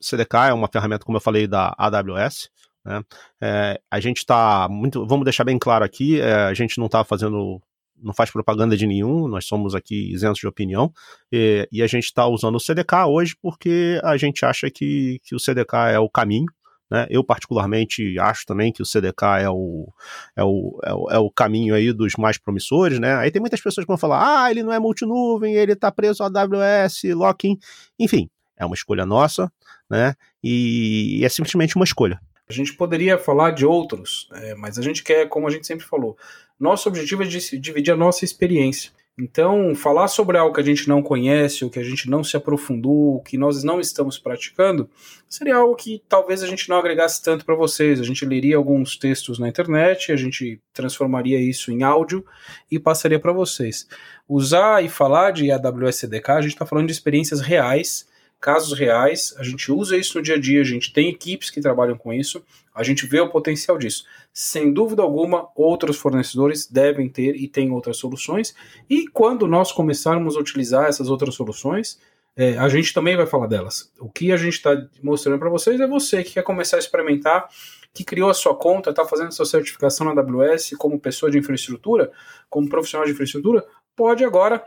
CDK 0.00 0.48
é 0.48 0.52
uma 0.52 0.68
ferramenta, 0.68 1.04
como 1.04 1.16
eu 1.16 1.22
falei, 1.22 1.46
da 1.46 1.74
AWS. 1.78 2.50
Né? 2.84 3.02
É, 3.40 3.80
a 3.90 3.98
gente 3.98 4.18
está 4.18 4.68
muito. 4.68 5.06
Vamos 5.06 5.24
deixar 5.24 5.44
bem 5.44 5.58
claro 5.58 5.84
aqui: 5.84 6.20
é, 6.20 6.32
a 6.32 6.54
gente 6.54 6.78
não 6.78 6.86
está 6.86 7.02
fazendo 7.02 7.60
não 8.02 8.12
faz 8.12 8.30
propaganda 8.30 8.76
de 8.76 8.86
nenhum, 8.86 9.26
nós 9.26 9.46
somos 9.46 9.74
aqui 9.74 10.12
isentos 10.12 10.38
de 10.38 10.46
opinião, 10.46 10.92
e, 11.32 11.68
e 11.72 11.82
a 11.82 11.86
gente 11.86 12.04
está 12.04 12.26
usando 12.26 12.56
o 12.56 12.60
CDK 12.60 13.06
hoje 13.08 13.34
porque 13.40 14.00
a 14.04 14.16
gente 14.16 14.44
acha 14.44 14.70
que, 14.70 15.18
que 15.24 15.34
o 15.34 15.40
CDK 15.40 15.92
é 15.92 15.98
o 15.98 16.08
caminho, 16.08 16.46
né? 16.90 17.06
Eu, 17.10 17.24
particularmente, 17.24 18.18
acho 18.18 18.46
também 18.46 18.72
que 18.72 18.82
o 18.82 18.86
CDK 18.86 19.40
é 19.40 19.50
o, 19.50 19.88
é, 20.36 20.44
o, 20.44 20.80
é, 20.84 20.94
o, 20.94 21.10
é 21.10 21.18
o 21.18 21.30
caminho 21.30 21.74
aí 21.74 21.92
dos 21.92 22.14
mais 22.16 22.38
promissores. 22.38 22.98
Né? 22.98 23.14
Aí 23.16 23.30
tem 23.30 23.40
muitas 23.40 23.60
pessoas 23.60 23.84
que 23.84 23.88
vão 23.88 23.98
falar: 23.98 24.44
ah, 24.44 24.50
ele 24.50 24.62
não 24.62 24.72
é 24.72 24.78
multinuvem, 24.78 25.54
ele 25.54 25.72
está 25.72 25.90
preso 25.90 26.22
a 26.22 26.26
AWS, 26.26 27.02
locking. 27.14 27.58
Enfim, 27.98 28.30
é 28.56 28.64
uma 28.64 28.74
escolha 28.74 29.04
nossa, 29.04 29.50
né? 29.90 30.14
E, 30.42 31.18
e 31.20 31.24
é 31.24 31.28
simplesmente 31.28 31.76
uma 31.76 31.84
escolha. 31.84 32.20
A 32.48 32.52
gente 32.52 32.72
poderia 32.74 33.18
falar 33.18 33.50
de 33.50 33.66
outros, 33.66 34.28
é, 34.32 34.54
mas 34.54 34.78
a 34.78 34.82
gente 34.82 35.02
quer, 35.02 35.28
como 35.28 35.48
a 35.48 35.50
gente 35.50 35.66
sempre 35.66 35.84
falou, 35.84 36.16
nosso 36.58 36.88
objetivo 36.88 37.24
é 37.24 37.26
dividir 37.26 37.92
a 37.92 37.96
nossa 37.96 38.24
experiência. 38.24 38.92
Então, 39.18 39.74
falar 39.74 40.08
sobre 40.08 40.36
algo 40.36 40.54
que 40.54 40.60
a 40.60 40.64
gente 40.64 40.86
não 40.86 41.02
conhece, 41.02 41.64
ou 41.64 41.70
que 41.70 41.78
a 41.78 41.82
gente 41.82 42.10
não 42.10 42.22
se 42.22 42.36
aprofundou, 42.36 43.22
que 43.22 43.38
nós 43.38 43.64
não 43.64 43.80
estamos 43.80 44.18
praticando, 44.18 44.90
seria 45.26 45.56
algo 45.56 45.74
que 45.74 46.02
talvez 46.06 46.42
a 46.42 46.46
gente 46.46 46.68
não 46.68 46.76
agregasse 46.76 47.22
tanto 47.22 47.42
para 47.46 47.54
vocês. 47.54 47.98
A 47.98 48.04
gente 48.04 48.26
leria 48.26 48.58
alguns 48.58 48.98
textos 48.98 49.38
na 49.38 49.48
internet, 49.48 50.12
a 50.12 50.16
gente 50.16 50.60
transformaria 50.70 51.40
isso 51.40 51.72
em 51.72 51.82
áudio 51.82 52.26
e 52.70 52.78
passaria 52.78 53.18
para 53.18 53.32
vocês. 53.32 53.88
Usar 54.28 54.84
e 54.84 54.88
falar 54.88 55.30
de 55.30 55.50
AWS 55.50 55.96
CDK, 55.96 56.30
a 56.32 56.42
gente 56.42 56.52
está 56.52 56.66
falando 56.66 56.88
de 56.88 56.92
experiências 56.92 57.40
reais 57.40 58.06
casos 58.40 58.78
reais, 58.78 59.34
a 59.38 59.42
gente 59.42 59.72
usa 59.72 59.96
isso 59.96 60.18
no 60.18 60.22
dia 60.22 60.36
a 60.36 60.40
dia, 60.40 60.60
a 60.60 60.64
gente 60.64 60.92
tem 60.92 61.08
equipes 61.08 61.50
que 61.50 61.60
trabalham 61.60 61.96
com 61.96 62.12
isso, 62.12 62.44
a 62.74 62.82
gente 62.82 63.06
vê 63.06 63.20
o 63.20 63.28
potencial 63.28 63.78
disso. 63.78 64.04
Sem 64.32 64.72
dúvida 64.72 65.02
alguma, 65.02 65.48
outros 65.54 65.96
fornecedores 65.96 66.66
devem 66.66 67.08
ter 67.08 67.34
e 67.34 67.48
têm 67.48 67.70
outras 67.72 67.96
soluções, 67.96 68.54
e 68.88 69.08
quando 69.08 69.46
nós 69.46 69.72
começarmos 69.72 70.36
a 70.36 70.40
utilizar 70.40 70.86
essas 70.86 71.08
outras 71.08 71.34
soluções, 71.34 71.98
é, 72.36 72.58
a 72.58 72.68
gente 72.68 72.92
também 72.92 73.16
vai 73.16 73.26
falar 73.26 73.46
delas. 73.46 73.90
O 73.98 74.10
que 74.10 74.30
a 74.30 74.36
gente 74.36 74.54
está 74.54 74.76
mostrando 75.02 75.38
para 75.38 75.48
vocês 75.48 75.80
é 75.80 75.86
você 75.86 76.22
que 76.22 76.34
quer 76.34 76.42
começar 76.42 76.76
a 76.76 76.80
experimentar, 76.80 77.48
que 77.94 78.04
criou 78.04 78.28
a 78.28 78.34
sua 78.34 78.54
conta, 78.54 78.90
está 78.90 79.06
fazendo 79.06 79.32
sua 79.32 79.46
certificação 79.46 80.06
na 80.06 80.20
AWS 80.20 80.74
como 80.76 81.00
pessoa 81.00 81.30
de 81.30 81.38
infraestrutura, 81.38 82.12
como 82.50 82.68
profissional 82.68 83.06
de 83.06 83.12
infraestrutura, 83.12 83.64
pode 83.96 84.22
agora 84.22 84.62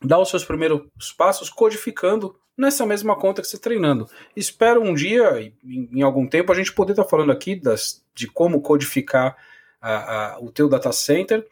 dar 0.00 0.20
os 0.20 0.30
seus 0.30 0.44
primeiros 0.44 0.86
passos 1.18 1.50
codificando 1.50 2.36
nessa 2.56 2.86
mesma 2.86 3.16
conta 3.16 3.42
que 3.42 3.48
você 3.48 3.56
está 3.56 3.68
treinando. 3.68 4.08
Espero 4.34 4.82
um 4.82 4.94
dia, 4.94 5.52
em, 5.64 6.02
algum 6.02 6.26
tempo, 6.26 6.52
a 6.52 6.54
gente 6.54 6.72
poder 6.72 6.92
estar 6.92 7.04
tá 7.04 7.08
falando 7.08 7.32
aqui 7.32 7.56
das, 7.56 8.02
de 8.14 8.26
como 8.26 8.60
codificar 8.60 9.36
a, 9.80 10.34
a, 10.34 10.38
o 10.40 10.50
teu 10.50 10.68
data 10.68 10.92
center 10.92 11.46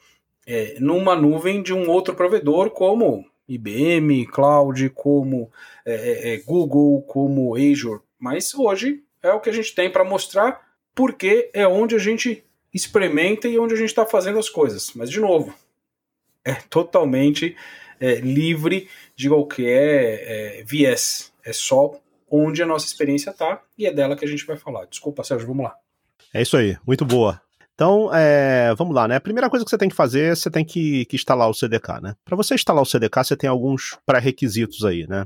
é, 0.47 0.77
numa 0.81 1.15
nuvem 1.15 1.63
de 1.63 1.73
um 1.73 1.89
outro 1.89 2.15
provedor, 2.15 2.71
como 2.71 3.25
IBM, 3.49 4.27
Cloud, 4.27 4.91
como 4.91 5.51
é, 5.85 5.95
é, 5.95 6.35
é, 6.35 6.37
Google, 6.39 7.03
como 7.03 7.55
Azure. 7.57 8.01
Mas 8.19 8.55
hoje 8.55 9.03
é 9.23 9.33
o 9.33 9.41
que 9.41 9.51
a 9.51 9.53
gente 9.53 9.75
tem 9.75 9.91
para 9.91 10.05
mostrar, 10.05 10.61
porque 10.95 11.51
é 11.53 11.67
onde 11.67 11.95
a 11.95 11.99
gente 11.99 12.45
experimenta 12.73 13.49
e 13.49 13.59
onde 13.59 13.75
a 13.75 13.77
gente 13.77 13.89
está 13.89 14.07
fazendo 14.07 14.39
as 14.39 14.49
coisas. 14.49 14.93
Mas, 14.95 15.11
de 15.11 15.21
novo, 15.21 15.55
é 16.45 16.55
totalmente 16.55 17.57
é, 18.03 18.17
livre 18.17 18.89
de 19.15 19.29
qualquer 19.29 20.59
é, 20.59 20.65
viés. 20.67 21.33
É 21.45 21.53
só 21.53 21.93
onde 22.29 22.63
a 22.63 22.67
nossa 22.67 22.87
experiência 22.87 23.31
está 23.31 23.63
e 23.79 23.87
é 23.87 23.93
dela 23.93 24.17
que 24.17 24.25
a 24.25 24.29
gente 24.29 24.45
vai 24.45 24.57
falar. 24.57 24.87
Desculpa, 24.87 25.23
Sérgio, 25.23 25.47
vamos 25.47 25.65
lá. 25.65 25.77
É 26.35 26.43
isso 26.43 26.57
aí, 26.57 26.77
muito 26.85 27.05
boa. 27.05 27.41
Então, 27.75 28.11
é, 28.13 28.75
vamos 28.77 28.95
lá, 28.95 29.07
né? 29.07 29.17
A 29.17 29.21
primeira 29.21 29.49
coisa 29.49 29.65
que 29.65 29.71
você 29.71 29.79
tem 29.79 29.89
que 29.89 29.95
fazer, 29.95 30.37
você 30.37 30.51
tem 30.51 30.65
que, 30.65 31.05
que 31.07 31.17
instalar 31.17 31.49
o 31.49 31.55
CDK, 31.55 32.01
né? 32.03 32.15
Para 32.25 32.37
você 32.37 32.55
instalar 32.55 32.83
o 32.83 32.87
CDK, 32.87 33.25
você 33.25 33.37
tem 33.37 33.49
alguns 33.49 33.99
pré-requisitos 34.05 34.85
aí, 34.85 35.07
né? 35.07 35.25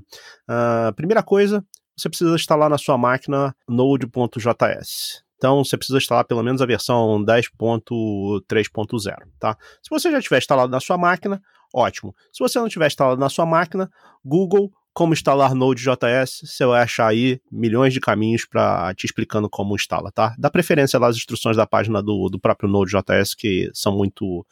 Uh, 0.49 0.95
primeira 0.95 1.23
coisa, 1.23 1.65
você 1.97 2.09
precisa 2.09 2.35
instalar 2.35 2.71
na 2.71 2.79
sua 2.79 2.97
máquina 2.99 3.55
Node.js. 3.69 5.26
Então, 5.37 5.65
você 5.65 5.77
precisa 5.77 5.99
instalar 5.99 6.25
pelo 6.25 6.43
menos 6.43 6.63
a 6.63 6.67
versão 6.67 7.23
10.3.0, 7.25 9.15
tá? 9.39 9.57
Se 9.83 9.91
você 9.91 10.11
já 10.11 10.21
tiver 10.21 10.39
instalado 10.39 10.71
na 10.71 10.81
sua 10.81 10.97
máquina, 10.97 11.41
ótimo. 11.75 12.15
Se 12.33 12.41
você 12.41 12.59
não 12.59 12.69
tiver 12.69 12.87
instalado 12.87 13.21
na 13.21 13.29
sua 13.29 13.47
máquina, 13.47 13.91
Google 14.25 14.73
como 14.97 15.13
instalar 15.13 15.55
Node.js, 15.55 16.41
você 16.43 16.65
vai 16.65 16.83
achar 16.83 17.09
aí 17.09 17.39
milhões 17.53 17.93
de 17.93 18.01
caminhos 18.01 18.47
para 18.47 18.95
te 18.95 19.05
explicando 19.05 19.47
como 19.47 19.75
instala, 19.75 20.11
tá? 20.11 20.35
Dá 20.39 20.49
preferência 20.49 20.99
lá 20.99 21.09
as 21.09 21.17
instruções 21.17 21.55
da 21.55 21.67
página 21.67 22.03
do, 22.03 22.31
do 22.31 22.41
próprio 22.41 22.67
Node.js 22.67 23.35
que 23.35 23.71
são 23.75 23.95
muito 23.95 24.47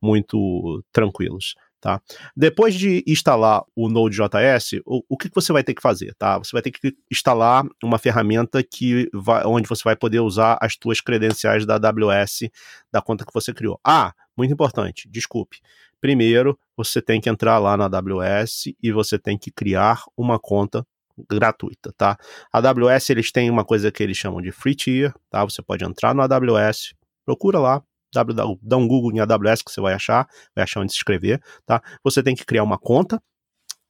muito 0.00 0.82
tranquilos. 0.90 1.54
Tá? 1.80 2.00
Depois 2.36 2.74
de 2.74 3.02
instalar 3.06 3.62
o 3.74 3.88
Node.js, 3.88 4.82
o, 4.84 5.02
o 5.08 5.16
que, 5.16 5.30
você 5.34 5.50
vai 5.50 5.64
ter 5.64 5.72
que 5.72 5.80
fazer? 5.80 6.14
Tá? 6.14 6.36
Você 6.36 6.50
vai 6.52 6.60
ter 6.60 6.70
que 6.70 6.94
instalar 7.10 7.64
uma 7.82 7.98
ferramenta 7.98 8.62
que 8.62 9.08
vai, 9.14 9.44
onde 9.46 9.66
você 9.66 9.82
vai 9.82 9.96
poder 9.96 10.20
usar 10.20 10.58
as 10.60 10.76
suas 10.80 11.00
credenciais 11.00 11.64
da 11.64 11.76
AWS 11.76 12.50
da 12.92 13.00
conta 13.00 13.24
que 13.24 13.32
você 13.32 13.54
criou. 13.54 13.80
Ah, 13.82 14.12
muito 14.36 14.52
importante, 14.52 15.08
desculpe. 15.08 15.58
Primeiro, 16.00 16.58
você 16.76 17.00
tem 17.00 17.20
que 17.20 17.30
entrar 17.30 17.58
lá 17.58 17.76
na 17.76 17.84
AWS 17.84 18.64
e 18.82 18.92
você 18.92 19.18
tem 19.18 19.38
que 19.38 19.50
criar 19.50 20.02
uma 20.16 20.38
conta 20.38 20.86
gratuita, 21.30 21.92
tá? 21.96 22.16
A 22.52 22.58
AWS 22.58 23.10
eles 23.10 23.32
têm 23.32 23.50
uma 23.50 23.64
coisa 23.64 23.90
que 23.90 24.02
eles 24.02 24.16
chamam 24.16 24.40
de 24.40 24.52
free 24.52 24.74
tier, 24.74 25.14
tá? 25.30 25.44
Você 25.44 25.62
pode 25.62 25.84
entrar 25.84 26.14
no 26.14 26.22
AWS, 26.22 26.94
procura 27.24 27.58
lá, 27.58 27.82
dá 28.12 28.76
um 28.76 28.88
Google 28.88 29.12
em 29.12 29.20
AWS 29.20 29.62
que 29.62 29.70
você 29.70 29.80
vai 29.80 29.94
achar, 29.94 30.26
vai 30.54 30.64
achar 30.64 30.80
onde 30.80 30.92
se 30.92 30.98
inscrever, 30.98 31.40
tá? 31.66 31.82
Você 32.04 32.22
tem 32.22 32.34
que 32.34 32.44
criar 32.44 32.62
uma 32.62 32.78
conta, 32.78 33.20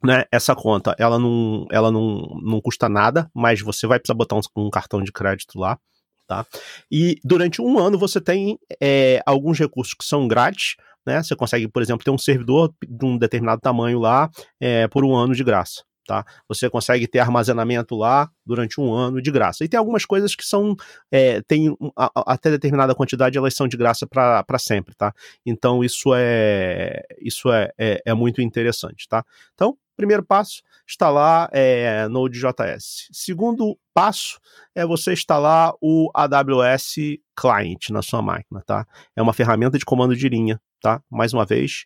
né? 0.02 0.24
Essa 0.32 0.54
conta, 0.54 0.94
ela 0.98 1.18
não, 1.18 1.66
ela 1.70 1.90
não, 1.90 2.38
não 2.42 2.60
custa 2.60 2.88
nada, 2.88 3.30
mas 3.34 3.60
você 3.60 3.86
vai 3.86 3.98
precisar 3.98 4.16
botar 4.16 4.36
um, 4.36 4.40
um 4.56 4.70
cartão 4.70 5.02
de 5.02 5.12
crédito 5.12 5.58
lá, 5.58 5.78
tá? 6.26 6.46
E 6.90 7.16
durante 7.24 7.60
um 7.60 7.78
ano 7.78 7.98
você 7.98 8.20
tem 8.20 8.58
é, 8.80 9.22
alguns 9.26 9.58
recursos 9.58 9.94
que 9.94 10.04
são 10.04 10.26
grátis, 10.26 10.76
né? 11.06 11.22
Você 11.22 11.36
consegue, 11.36 11.68
por 11.68 11.82
exemplo, 11.82 12.04
ter 12.04 12.10
um 12.10 12.18
servidor 12.18 12.72
de 12.86 13.04
um 13.04 13.18
determinado 13.18 13.60
tamanho 13.60 13.98
lá 13.98 14.30
é, 14.60 14.88
por 14.88 15.04
um 15.04 15.14
ano 15.14 15.34
de 15.34 15.44
graça. 15.44 15.82
Tá? 16.10 16.24
Você 16.48 16.68
consegue 16.68 17.06
ter 17.06 17.20
armazenamento 17.20 17.94
lá 17.94 18.28
durante 18.44 18.80
um 18.80 18.92
ano 18.92 19.22
de 19.22 19.30
graça. 19.30 19.64
E 19.64 19.68
tem 19.68 19.78
algumas 19.78 20.04
coisas 20.04 20.34
que 20.34 20.44
são, 20.44 20.74
é, 21.08 21.40
tem 21.42 21.72
até 21.96 22.50
determinada 22.50 22.96
quantidade, 22.96 23.38
elas 23.38 23.54
são 23.54 23.68
de 23.68 23.76
graça 23.76 24.08
para 24.08 24.58
sempre, 24.58 24.92
tá? 24.96 25.14
Então 25.46 25.84
isso 25.84 26.12
é 26.12 27.00
isso 27.20 27.52
é, 27.52 27.70
é, 27.78 28.02
é, 28.04 28.12
muito 28.12 28.42
interessante, 28.42 29.06
tá? 29.08 29.24
Então, 29.54 29.78
primeiro 29.96 30.24
passo, 30.24 30.62
instalar 30.84 31.48
é, 31.52 32.08
Node.js. 32.08 33.06
Segundo 33.12 33.78
passo 33.94 34.40
é 34.74 34.84
você 34.84 35.12
instalar 35.12 35.74
o 35.80 36.10
AWS 36.12 36.96
Client 37.40 37.90
na 37.90 38.02
sua 38.02 38.20
máquina, 38.20 38.64
tá? 38.66 38.84
É 39.14 39.22
uma 39.22 39.32
ferramenta 39.32 39.78
de 39.78 39.84
comando 39.84 40.16
de 40.16 40.28
linha, 40.28 40.60
tá? 40.82 41.00
Mais 41.08 41.32
uma 41.32 41.46
vez, 41.46 41.84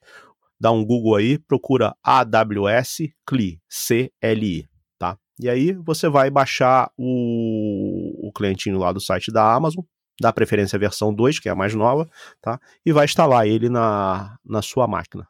dá 0.61 0.71
um 0.71 0.85
Google 0.85 1.17
aí, 1.17 1.39
procura 1.39 1.95
AWS 2.03 2.99
CLI, 3.27 3.61
C-L-I, 3.69 4.67
tá? 4.99 5.19
E 5.41 5.49
aí 5.49 5.73
você 5.73 6.09
vai 6.09 6.31
baixar 6.31 6.91
o, 6.97 8.29
o 8.29 8.33
clientinho 8.33 8.79
lá 8.79 8.93
do 8.93 9.01
site 9.01 9.33
da 9.33 9.55
Amazon, 9.55 9.85
dá 10.21 10.33
preferência 10.33 10.79
versão 10.79 11.13
2, 11.13 11.39
que 11.39 11.49
é 11.49 11.53
a 11.53 11.57
mais 11.57 11.75
nova, 11.75 12.09
tá? 12.41 12.61
E 12.85 12.93
vai 12.93 13.05
instalar 13.05 13.47
ele 13.47 13.69
na, 13.69 14.37
na 14.45 14.63
sua 14.63 14.87
máquina. 14.87 15.27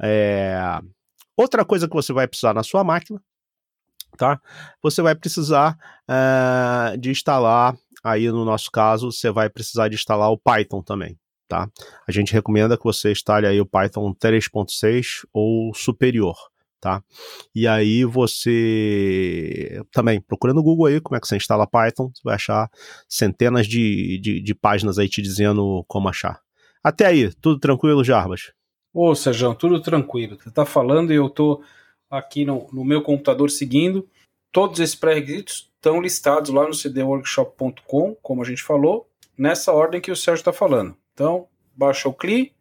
É... 0.00 0.80
Outra 1.36 1.64
coisa 1.64 1.88
que 1.88 1.94
você 1.94 2.12
vai 2.12 2.26
precisar 2.26 2.54
na 2.54 2.62
sua 2.62 2.84
máquina, 2.84 3.20
tá? 4.16 4.40
Você 4.82 5.02
vai 5.02 5.14
precisar 5.14 5.76
é, 6.08 6.96
de 6.96 7.10
instalar, 7.10 7.76
aí 8.02 8.30
no 8.30 8.44
nosso 8.44 8.70
caso, 8.70 9.10
você 9.10 9.30
vai 9.30 9.50
precisar 9.50 9.88
de 9.88 9.96
instalar 9.96 10.30
o 10.30 10.38
Python 10.38 10.82
também, 10.82 11.18
tá? 11.54 11.70
A 12.06 12.10
gente 12.10 12.32
recomenda 12.32 12.76
que 12.76 12.82
você 12.82 13.12
instale 13.12 13.46
aí 13.46 13.60
o 13.60 13.66
Python 13.66 14.12
3.6 14.12 15.24
ou 15.32 15.72
superior, 15.72 16.34
tá? 16.80 17.00
E 17.54 17.68
aí 17.68 18.04
você 18.04 19.80
também 19.92 20.20
procura 20.20 20.52
no 20.52 20.64
Google 20.64 20.86
aí 20.86 21.00
como 21.00 21.16
é 21.16 21.20
que 21.20 21.28
você 21.28 21.36
instala 21.36 21.64
Python, 21.66 22.10
você 22.12 22.22
vai 22.24 22.34
achar 22.34 22.68
centenas 23.08 23.68
de, 23.68 24.18
de, 24.18 24.40
de 24.40 24.54
páginas 24.54 24.98
aí 24.98 25.08
te 25.08 25.22
dizendo 25.22 25.84
como 25.86 26.08
achar. 26.08 26.40
Até 26.82 27.06
aí, 27.06 27.32
tudo 27.34 27.60
tranquilo, 27.60 28.02
Jarbas? 28.02 28.52
Ô, 28.92 29.14
Sérgio, 29.14 29.54
tudo 29.54 29.80
tranquilo. 29.80 30.36
Você 30.36 30.50
tá 30.50 30.66
falando 30.66 31.12
e 31.12 31.16
eu 31.16 31.30
tô 31.30 31.62
aqui 32.10 32.44
no, 32.44 32.68
no 32.72 32.84
meu 32.84 33.00
computador 33.00 33.48
seguindo. 33.48 34.08
Todos 34.50 34.80
esses 34.80 34.94
pré-requisitos 34.94 35.70
estão 35.76 36.00
listados 36.00 36.50
lá 36.50 36.66
no 36.66 36.74
cdworkshop.com, 36.74 38.16
como 38.20 38.42
a 38.42 38.44
gente 38.44 38.62
falou, 38.62 39.08
nessa 39.38 39.72
ordem 39.72 40.00
que 40.00 40.10
o 40.10 40.16
Sérgio 40.16 40.40
está 40.40 40.52
falando. 40.52 40.96
Então, 41.14 41.46
baixa 41.74 42.08
o 42.08 42.12
CLI, 42.12 42.52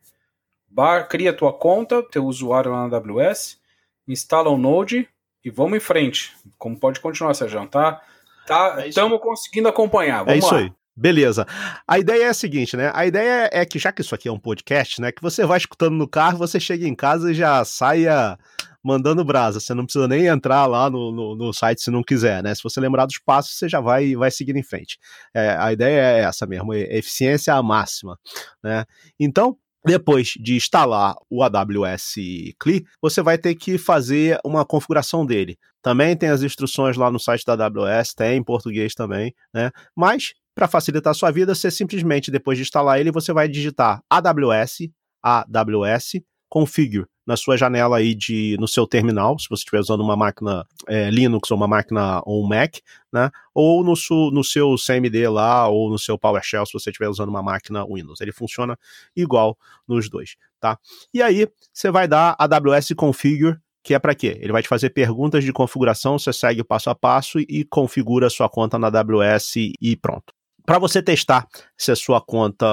bar, 0.69 1.07
cria 1.09 1.31
a 1.31 1.35
tua 1.35 1.51
conta, 1.51 2.01
teu 2.03 2.25
usuário 2.25 2.71
lá 2.71 2.87
na 2.87 2.97
AWS, 2.97 3.59
instala 4.07 4.49
o 4.49 4.57
Node 4.57 5.09
e 5.43 5.49
vamos 5.49 5.77
em 5.77 5.79
frente. 5.79 6.33
Como 6.57 6.79
pode 6.79 6.99
continuar, 6.99 7.33
Sérgio? 7.33 7.67
Tá? 7.67 8.01
Tá, 8.45 8.85
estamos 8.87 9.19
é 9.19 9.21
conseguindo 9.21 9.67
acompanhar. 9.67 10.19
Vamos 10.19 10.33
é 10.33 10.37
isso 10.37 10.53
lá. 10.53 10.61
aí. 10.61 10.71
Beleza. 10.95 11.47
A 11.87 11.97
ideia 11.97 12.25
é 12.25 12.29
a 12.29 12.33
seguinte, 12.33 12.77
né? 12.77 12.91
A 12.93 13.05
ideia 13.05 13.49
é 13.51 13.65
que, 13.65 13.79
já 13.79 13.91
que 13.91 14.01
isso 14.01 14.13
aqui 14.13 14.27
é 14.27 14.31
um 14.31 14.39
podcast, 14.39 15.01
né? 15.01 15.11
Que 15.11 15.23
você 15.23 15.43
vai 15.43 15.57
escutando 15.57 15.95
no 15.95 16.07
carro, 16.07 16.37
você 16.37 16.59
chega 16.59 16.87
em 16.87 16.93
casa 16.93 17.31
e 17.31 17.33
já 17.33 17.65
saia 17.65 18.37
mandando 18.83 19.23
brasa. 19.23 19.59
Você 19.59 19.73
não 19.73 19.85
precisa 19.85 20.07
nem 20.07 20.25
entrar 20.27 20.65
lá 20.65 20.89
no, 20.89 21.11
no, 21.11 21.35
no, 21.35 21.53
site 21.53 21.81
se 21.81 21.89
não 21.89 22.03
quiser, 22.03 22.43
né? 22.43 22.53
Se 22.53 22.61
você 22.61 22.79
lembrar 22.79 23.05
dos 23.05 23.17
passos, 23.17 23.57
você 23.57 23.69
já 23.69 23.79
vai, 23.79 24.15
vai 24.15 24.29
seguir 24.29 24.55
em 24.55 24.63
frente. 24.63 24.99
É, 25.33 25.55
a 25.57 25.71
ideia 25.71 26.01
é 26.01 26.19
essa 26.19 26.45
mesmo, 26.45 26.73
eficiência 26.73 27.61
máxima, 27.63 28.19
né? 28.61 28.85
Então, 29.19 29.57
depois 29.85 30.33
de 30.39 30.55
instalar 30.55 31.15
o 31.29 31.43
AWS 31.43 32.15
CLI, 32.57 32.85
você 33.01 33.21
vai 33.21 33.37
ter 33.37 33.55
que 33.55 33.77
fazer 33.77 34.39
uma 34.43 34.65
configuração 34.65 35.25
dele. 35.25 35.57
Também 35.81 36.15
tem 36.15 36.29
as 36.29 36.41
instruções 36.41 36.95
lá 36.95 37.11
no 37.11 37.19
site 37.19 37.45
da 37.45 37.53
AWS, 37.65 38.13
tem 38.13 38.37
em 38.37 38.43
português 38.43 38.93
também, 38.93 39.33
né? 39.53 39.71
Mas 39.95 40.33
para 40.55 40.67
facilitar 40.67 41.11
a 41.11 41.13
sua 41.15 41.31
vida, 41.31 41.53
você 41.53 41.69
simplesmente 41.71 42.31
depois 42.31 42.57
de 42.57 42.61
instalar 42.61 42.99
ele, 42.99 43.11
você 43.11 43.33
vai 43.33 43.47
digitar 43.47 44.01
AWS, 44.09 44.89
AWS 45.21 46.21
configure 46.47 47.07
na 47.25 47.37
sua 47.37 47.57
janela 47.57 47.97
aí 47.97 48.13
de 48.13 48.57
no 48.59 48.67
seu 48.67 48.85
terminal, 48.85 49.37
se 49.39 49.47
você 49.49 49.61
estiver 49.61 49.79
usando 49.79 50.01
uma 50.01 50.15
máquina 50.15 50.65
é, 50.87 51.09
Linux 51.09 51.49
ou 51.51 51.57
uma 51.57 51.67
máquina 51.67 52.21
ou 52.25 52.43
um 52.43 52.47
Mac, 52.47 52.77
né? 53.11 53.29
Ou 53.53 53.83
no, 53.83 53.95
su, 53.95 54.29
no 54.31 54.43
seu 54.43 54.75
CMD 54.75 55.27
lá 55.29 55.67
ou 55.67 55.89
no 55.89 55.97
seu 55.97 56.17
PowerShell 56.17 56.65
se 56.65 56.73
você 56.73 56.89
estiver 56.89 57.09
usando 57.09 57.29
uma 57.29 57.41
máquina 57.41 57.85
Windows. 57.85 58.19
Ele 58.21 58.31
funciona 58.31 58.77
igual 59.15 59.57
nos 59.87 60.09
dois, 60.09 60.35
tá? 60.59 60.77
E 61.13 61.21
aí 61.21 61.47
você 61.71 61.89
vai 61.89 62.07
dar 62.07 62.35
AWS 62.37 62.93
configure 62.95 63.57
que 63.83 63.93
é 63.93 63.99
para 63.99 64.15
quê? 64.15 64.37
Ele 64.39 64.53
vai 64.53 64.61
te 64.61 64.69
fazer 64.69 64.91
perguntas 64.91 65.43
de 65.43 65.51
configuração, 65.51 66.17
você 66.17 66.31
segue 66.31 66.61
o 66.61 66.65
passo 66.65 66.89
a 66.89 66.95
passo 66.95 67.37
e 67.39 67.65
configura 67.65 68.27
a 68.27 68.29
sua 68.29 68.47
conta 68.47 68.79
na 68.79 68.87
AWS 68.87 69.55
e 69.81 69.97
pronto 69.97 70.33
para 70.65 70.79
você 70.79 71.01
testar 71.01 71.47
se 71.77 71.91
a 71.91 71.95
sua 71.95 72.21
conta 72.21 72.65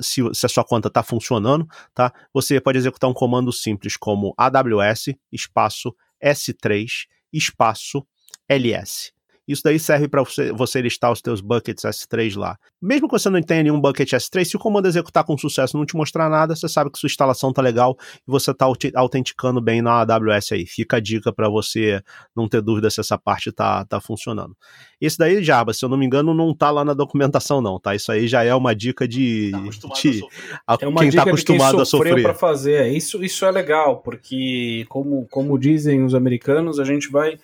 se, 0.00 0.22
se 0.32 0.46
a 0.46 0.48
sua 0.48 0.64
conta 0.64 0.88
está 0.88 1.02
funcionando, 1.02 1.66
tá? 1.92 2.12
Você 2.32 2.60
pode 2.60 2.78
executar 2.78 3.10
um 3.10 3.14
comando 3.14 3.52
simples 3.52 3.96
como 3.96 4.34
AWS 4.36 5.14
espaço 5.32 5.94
S3 6.22 6.86
espaço 7.32 8.06
LS. 8.48 9.12
Isso 9.46 9.62
daí 9.62 9.78
serve 9.78 10.08
para 10.08 10.22
você, 10.22 10.52
você 10.52 10.80
listar 10.80 11.12
os 11.12 11.20
teus 11.20 11.40
buckets 11.40 11.84
S3 11.84 12.36
lá. 12.36 12.56
Mesmo 12.80 13.08
que 13.08 13.18
você 13.18 13.28
não 13.28 13.42
tenha 13.42 13.62
nenhum 13.62 13.80
bucket 13.80 14.10
S3, 14.12 14.44
se 14.44 14.56
o 14.56 14.58
comando 14.58 14.86
executar 14.86 15.24
com 15.24 15.36
sucesso 15.36 15.76
não 15.76 15.84
te 15.84 15.96
mostrar 15.96 16.30
nada, 16.30 16.56
você 16.56 16.68
sabe 16.68 16.90
que 16.90 16.98
sua 16.98 17.06
instalação 17.06 17.52
tá 17.52 17.60
legal 17.60 17.96
e 18.26 18.30
você 18.30 18.54
tá 18.54 18.66
autenticando 18.94 19.60
bem 19.60 19.82
na 19.82 20.00
AWS 20.00 20.52
aí. 20.52 20.66
Fica 20.66 20.96
a 20.96 21.00
dica 21.00 21.32
para 21.32 21.48
você 21.48 22.02
não 22.34 22.48
ter 22.48 22.62
dúvida 22.62 22.88
se 22.88 23.00
essa 23.00 23.18
parte 23.18 23.52
tá, 23.52 23.84
tá 23.84 24.00
funcionando. 24.00 24.56
Esse 25.00 25.18
daí, 25.18 25.42
Java, 25.42 25.74
se 25.74 25.84
eu 25.84 25.88
não 25.88 25.98
me 25.98 26.06
engano, 26.06 26.32
não 26.32 26.54
tá 26.54 26.70
lá 26.70 26.84
na 26.84 26.94
documentação 26.94 27.60
não, 27.60 27.78
tá? 27.78 27.94
Isso 27.94 28.10
aí 28.10 28.26
já 28.26 28.42
é 28.42 28.54
uma 28.54 28.74
dica 28.74 29.06
de, 29.06 29.52
tá 29.52 29.94
de 30.00 30.22
a, 30.66 30.76
é 30.80 30.86
uma 30.86 31.00
quem 31.00 31.08
tá 31.08 31.10
dica 31.10 31.24
tá 31.24 31.30
acostumado 31.30 31.72
quem 31.72 31.82
a 31.82 31.84
sofrer 31.84 32.22
para 32.22 32.34
fazer. 32.34 32.74
É, 32.74 32.88
isso, 32.88 33.22
isso 33.22 33.44
é 33.44 33.50
legal, 33.50 33.98
porque 33.98 34.86
como, 34.88 35.26
como 35.30 35.58
dizem 35.58 36.02
os 36.02 36.14
americanos, 36.14 36.78
a 36.78 36.84
gente 36.84 37.10
vai 37.10 37.38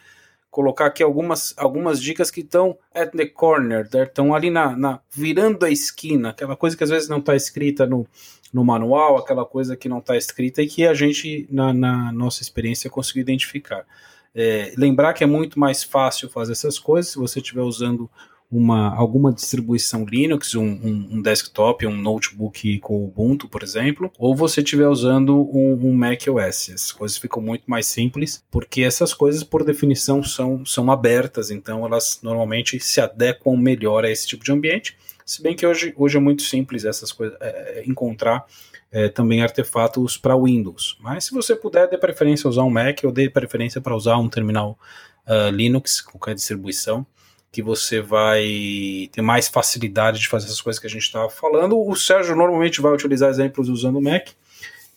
colocar 0.51 0.87
aqui 0.87 1.03
algumas, 1.03 1.55
algumas 1.57 2.01
dicas 2.01 2.31
que 2.31 2.41
estão 2.41 2.77
at 2.95 3.13
the 3.13 3.27
corner, 3.27 3.89
estão 3.93 4.35
ali 4.35 4.51
na, 4.51 4.77
na, 4.77 5.01
virando 5.11 5.65
a 5.65 5.71
esquina, 5.71 6.31
aquela 6.31 6.57
coisa 6.57 6.77
que 6.77 6.83
às 6.83 6.91
vezes 6.91 7.09
não 7.09 7.19
está 7.19 7.37
escrita 7.37 7.87
no, 7.87 8.07
no 8.53 8.65
manual, 8.65 9.17
aquela 9.17 9.45
coisa 9.45 9.77
que 9.77 9.89
não 9.89 9.99
está 9.99 10.17
escrita 10.17 10.61
e 10.61 10.67
que 10.67 10.87
a 10.87 10.93
gente, 10.93 11.47
na, 11.51 11.73
na 11.73 12.13
nossa 12.13 12.43
experiência, 12.43 12.91
conseguiu 12.91 13.23
identificar. 13.23 13.87
É, 14.35 14.73
lembrar 14.77 15.13
que 15.13 15.25
é 15.25 15.27
muito 15.27 15.59
mais 15.59 15.83
fácil 15.83 16.29
fazer 16.29 16.53
essas 16.53 16.79
coisas 16.79 17.13
se 17.13 17.19
você 17.19 17.41
estiver 17.41 17.63
usando 17.63 18.09
uma, 18.51 18.93
alguma 18.97 19.33
distribuição 19.33 20.05
Linux, 20.05 20.55
um, 20.57 20.65
um, 20.65 21.09
um, 21.13 21.23
desktop, 21.23 21.87
um 21.87 21.97
notebook 21.97 22.81
com 22.81 23.05
Ubuntu, 23.05 23.49
por 23.49 23.63
exemplo, 23.63 24.11
ou 24.19 24.35
você 24.35 24.61
estiver 24.61 24.89
usando 24.89 25.49
um, 25.57 25.79
um 25.87 25.93
Mac 25.93 26.23
OS. 26.27 26.71
As 26.71 26.91
coisas 26.91 27.17
ficam 27.17 27.41
muito 27.41 27.63
mais 27.69 27.87
simples, 27.87 28.45
porque 28.51 28.83
essas 28.83 29.15
coisas, 29.15 29.45
por 29.45 29.63
definição, 29.63 30.23
são, 30.23 30.67
são 30.67 30.91
abertas, 30.91 31.51
então 31.51 31.87
elas 31.87 32.19
normalmente 32.23 32.81
se 32.81 33.01
adequam 33.01 33.57
melhor 33.57 34.05
a 34.05 34.11
esse 34.11 34.27
tipo 34.27 34.45
de 34.45 34.51
ambiente. 34.51 34.97
Se 35.25 35.41
bem 35.41 35.55
que 35.55 35.65
hoje, 35.65 35.95
hoje 35.97 36.17
é 36.17 36.21
muito 36.21 36.43
simples 36.43 36.85
essas 36.85 37.13
coisas, 37.13 37.37
é, 37.41 37.81
é 37.81 37.89
encontrar 37.89 38.45
é, 38.91 39.09
também 39.09 39.43
artefatos 39.43 40.17
para 40.17 40.37
Windows. 40.37 40.99
Mas 41.01 41.27
se 41.27 41.31
você 41.31 41.55
puder, 41.55 41.89
dê 41.89 41.97
preferência 41.97 42.51
usar 42.51 42.65
um 42.65 42.71
Mac 42.71 42.99
ou 43.05 43.13
dê 43.13 43.31
preferência 43.31 43.81
para 43.81 43.95
usar 43.95 44.17
um 44.17 44.29
terminal 44.29 44.77
uh, 45.25 45.51
Linux, 45.55 46.01
qualquer 46.01 46.35
distribuição 46.35 47.07
que 47.53 47.63
você 47.63 48.01
vai 48.01 49.09
ter 49.13 49.23
mais 49.23 49.49
facilidade 49.49 50.21
de 50.21 50.29
fazer 50.29 50.47
essas 50.47 50.61
coisas 50.61 50.79
que 50.79 50.87
a 50.87 50.91
gente 50.91 51.03
estava 51.03 51.29
falando. 51.29 51.79
O 51.79 51.97
Sérgio 51.97 52.37
normalmente 52.37 52.81
vai 52.81 52.93
utilizar 52.93 53.29
exemplos 53.29 53.69
usando 53.69 53.97
o 53.97 54.03
Mac, 54.03 54.29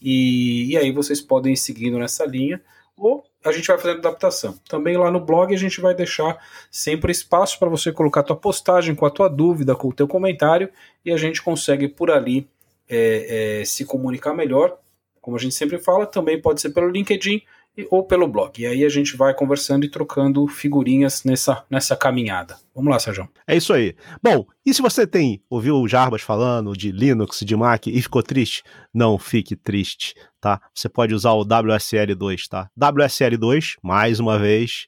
e, 0.02 0.72
e 0.72 0.78
aí 0.78 0.92
vocês 0.92 1.22
podem 1.22 1.54
ir 1.54 1.58
seguindo 1.58 1.98
nessa 1.98 2.26
linha, 2.26 2.62
ou 2.96 3.26
a 3.44 3.52
gente 3.52 3.68
vai 3.68 3.78
fazendo 3.78 4.00
adaptação. 4.00 4.58
Também 4.70 4.98
lá 4.98 5.10
no 5.10 5.20
blog 5.20 5.54
a 5.54 5.58
gente 5.58 5.82
vai 5.82 5.96
deixar 5.96 6.38
sempre 6.70 7.12
espaço 7.12 7.58
para 7.58 7.70
você 7.70 7.92
colocar 7.92 8.20
a 8.20 8.24
tua 8.24 8.36
postagem 8.36 8.94
com 8.94 9.06
a 9.06 9.10
tua 9.10 9.28
dúvida, 9.28 9.76
com 9.76 9.88
o 9.88 9.94
teu 9.94 10.08
comentário, 10.08 10.70
e 11.04 11.12
a 11.12 11.18
gente 11.18 11.42
consegue 11.42 11.88
por 11.88 12.12
ali 12.12 12.48
é, 12.88 13.62
é, 13.62 13.66
se 13.66 13.84
comunicar 13.84 14.34
melhor. 14.34 14.78
Como 15.20 15.38
a 15.38 15.39
gente 15.39 15.56
sempre 15.56 15.80
fala, 15.80 16.06
também 16.06 16.39
pode 16.39 16.62
ser 16.62 16.70
pelo 16.70 16.89
LinkedIn 16.89 17.42
ou 17.90 18.04
pelo 18.04 18.28
blog. 18.28 18.62
E 18.62 18.66
aí 18.66 18.84
a 18.86 18.90
gente 18.90 19.18
vai 19.18 19.34
conversando 19.34 19.86
e 19.86 19.90
trocando 19.90 20.48
figurinhas 20.48 21.24
nessa, 21.24 21.64
nessa 21.70 21.96
caminhada. 21.96 22.58
Vamos 22.76 22.92
lá, 22.92 23.00
Sérgio. 23.00 23.28
É 23.48 23.56
isso 23.56 23.74
aí. 23.74 23.96
Bom, 24.22 24.46
e 24.66 24.74
se 24.74 24.82
você 24.82 25.08
tem, 25.08 25.42
ouviu 25.50 25.76
o 25.76 25.88
Jarbas 25.88 26.22
falando 26.22 26.74
de 26.74 26.92
Linux, 26.92 27.40
de 27.40 27.56
Mac 27.56 27.88
e 27.88 28.02
ficou 28.02 28.22
triste? 28.22 28.64
Não 28.94 29.18
fique 29.18 29.56
triste, 29.56 30.16
tá? 30.40 30.62
Você 30.74 30.88
pode 30.88 31.14
usar 31.14 31.32
o 31.34 31.46
WSL2, 31.46 32.48
tá? 32.48 32.70
WSL2, 32.80 33.76
mais 33.82 34.20
uma 34.20 34.38
vez, 34.38 34.88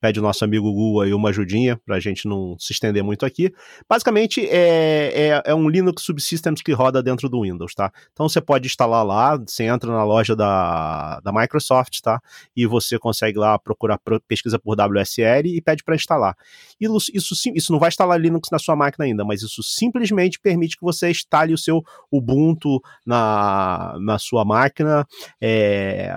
pede 0.00 0.18
o 0.18 0.22
nosso 0.22 0.44
amigo 0.44 0.72
Google 0.72 1.02
aí 1.02 1.12
uma 1.12 1.28
ajudinha 1.28 1.76
para 1.84 1.96
a 1.96 2.00
gente 2.00 2.26
não 2.26 2.56
se 2.58 2.72
estender 2.72 3.04
muito 3.04 3.26
aqui. 3.26 3.52
Basicamente 3.88 4.46
é, 4.48 5.12
é, 5.14 5.42
é, 5.44 5.54
um 5.54 5.68
Linux 5.68 6.02
Subsystems 6.02 6.62
que 6.62 6.72
roda 6.72 7.02
dentro 7.02 7.28
do 7.28 7.42
Windows, 7.42 7.74
tá? 7.74 7.92
Então 8.12 8.28
você 8.28 8.40
pode 8.40 8.66
instalar 8.66 9.04
lá, 9.04 9.36
você 9.36 9.64
entra 9.64 9.90
na 9.92 10.04
loja 10.04 10.34
da, 10.34 11.20
da 11.20 11.32
Microsoft, 11.32 12.00
tá? 12.00 12.20
E 12.56 12.66
você 12.66 12.98
consegue 12.98 13.38
lá 13.38 13.58
procurar, 13.58 13.98
pesquisa 14.26 14.58
por 14.58 14.76
WSL 14.80 15.46
e 15.46 15.60
pede 15.60 15.84
para 15.84 15.94
instalar. 15.94 16.34
Isso, 16.80 17.10
isso, 17.12 17.34
isso 17.54 17.72
não 17.72 17.78
vai 17.78 17.88
instalar 17.88 18.18
Linux 18.18 18.48
na 18.50 18.58
sua 18.58 18.74
máquina 18.74 19.04
ainda, 19.04 19.24
mas 19.24 19.42
isso 19.42 19.62
simplesmente 19.62 20.40
permite 20.40 20.76
que 20.76 20.82
você 20.82 21.10
instale 21.10 21.52
o 21.52 21.58
seu 21.58 21.82
Ubuntu 22.10 22.80
na, 23.04 23.96
na 24.00 24.18
sua 24.18 24.44
máquina, 24.44 25.06
é, 25.40 26.12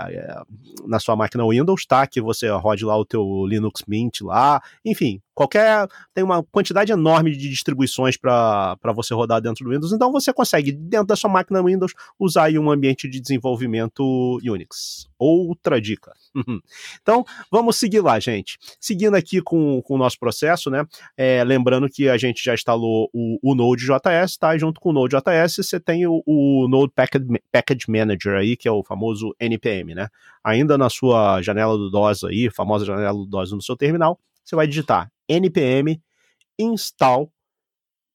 na 0.85 0.99
sua 0.99 1.15
máquina 1.15 1.47
Windows, 1.47 1.85
tá? 1.85 2.07
Que 2.07 2.21
você 2.21 2.49
rode 2.49 2.85
lá 2.85 2.97
o 2.97 3.05
teu 3.05 3.45
Linux 3.45 3.72
Linux 3.73 3.83
Mint 3.87 4.21
lá, 4.21 4.61
enfim, 4.85 5.21
qualquer. 5.33 5.87
Tem 6.13 6.23
uma 6.23 6.43
quantidade 6.43 6.91
enorme 6.91 7.31
de 7.31 7.49
distribuições 7.49 8.17
para 8.17 8.77
você 8.95 9.13
rodar 9.13 9.41
dentro 9.41 9.65
do 9.65 9.71
Windows, 9.71 9.91
então 9.91 10.11
você 10.11 10.31
consegue, 10.33 10.71
dentro 10.71 11.07
da 11.07 11.15
sua 11.15 11.29
máquina 11.29 11.63
Windows, 11.63 11.93
usar 12.19 12.45
aí 12.45 12.59
um 12.59 12.71
ambiente 12.71 13.07
de 13.09 13.19
desenvolvimento 13.19 14.39
Unix. 14.43 15.07
Outra 15.17 15.79
dica. 15.79 16.13
então, 17.01 17.23
vamos 17.49 17.77
seguir 17.77 18.01
lá, 18.01 18.19
gente. 18.19 18.57
Seguindo 18.79 19.15
aqui 19.15 19.41
com, 19.41 19.81
com 19.81 19.95
o 19.95 19.97
nosso 19.97 20.19
processo, 20.19 20.69
né? 20.69 20.85
É, 21.15 21.43
lembrando 21.43 21.87
que 21.89 22.09
a 22.09 22.17
gente 22.17 22.43
já 22.43 22.53
instalou 22.53 23.09
o, 23.13 23.39
o 23.41 23.55
Node.js, 23.55 24.37
tá? 24.37 24.57
Junto 24.57 24.81
com 24.81 24.89
o 24.89 24.93
Node.js, 24.93 25.55
você 25.55 25.79
tem 25.79 26.05
o, 26.05 26.21
o 26.25 26.67
Node 26.67 26.91
Package, 26.93 27.25
Package 27.51 27.85
Manager 27.87 28.35
aí, 28.35 28.57
que 28.57 28.67
é 28.67 28.71
o 28.71 28.83
famoso 28.83 29.33
NPM, 29.39 29.95
né? 29.95 30.07
Ainda 30.43 30.77
na 30.77 30.89
sua 30.89 31.41
janela 31.41 31.77
do 31.77 31.89
DOS 31.89 32.25
aí, 32.25 32.49
famosa 32.49 32.85
janela 32.85 33.13
do 33.13 33.25
DOS 33.25 33.53
no 33.53 33.61
seu 33.61 33.77
terminal, 33.77 34.19
você 34.43 34.55
vai 34.55 34.67
digitar 34.67 35.09
npm 35.39 36.01
install 36.59 37.31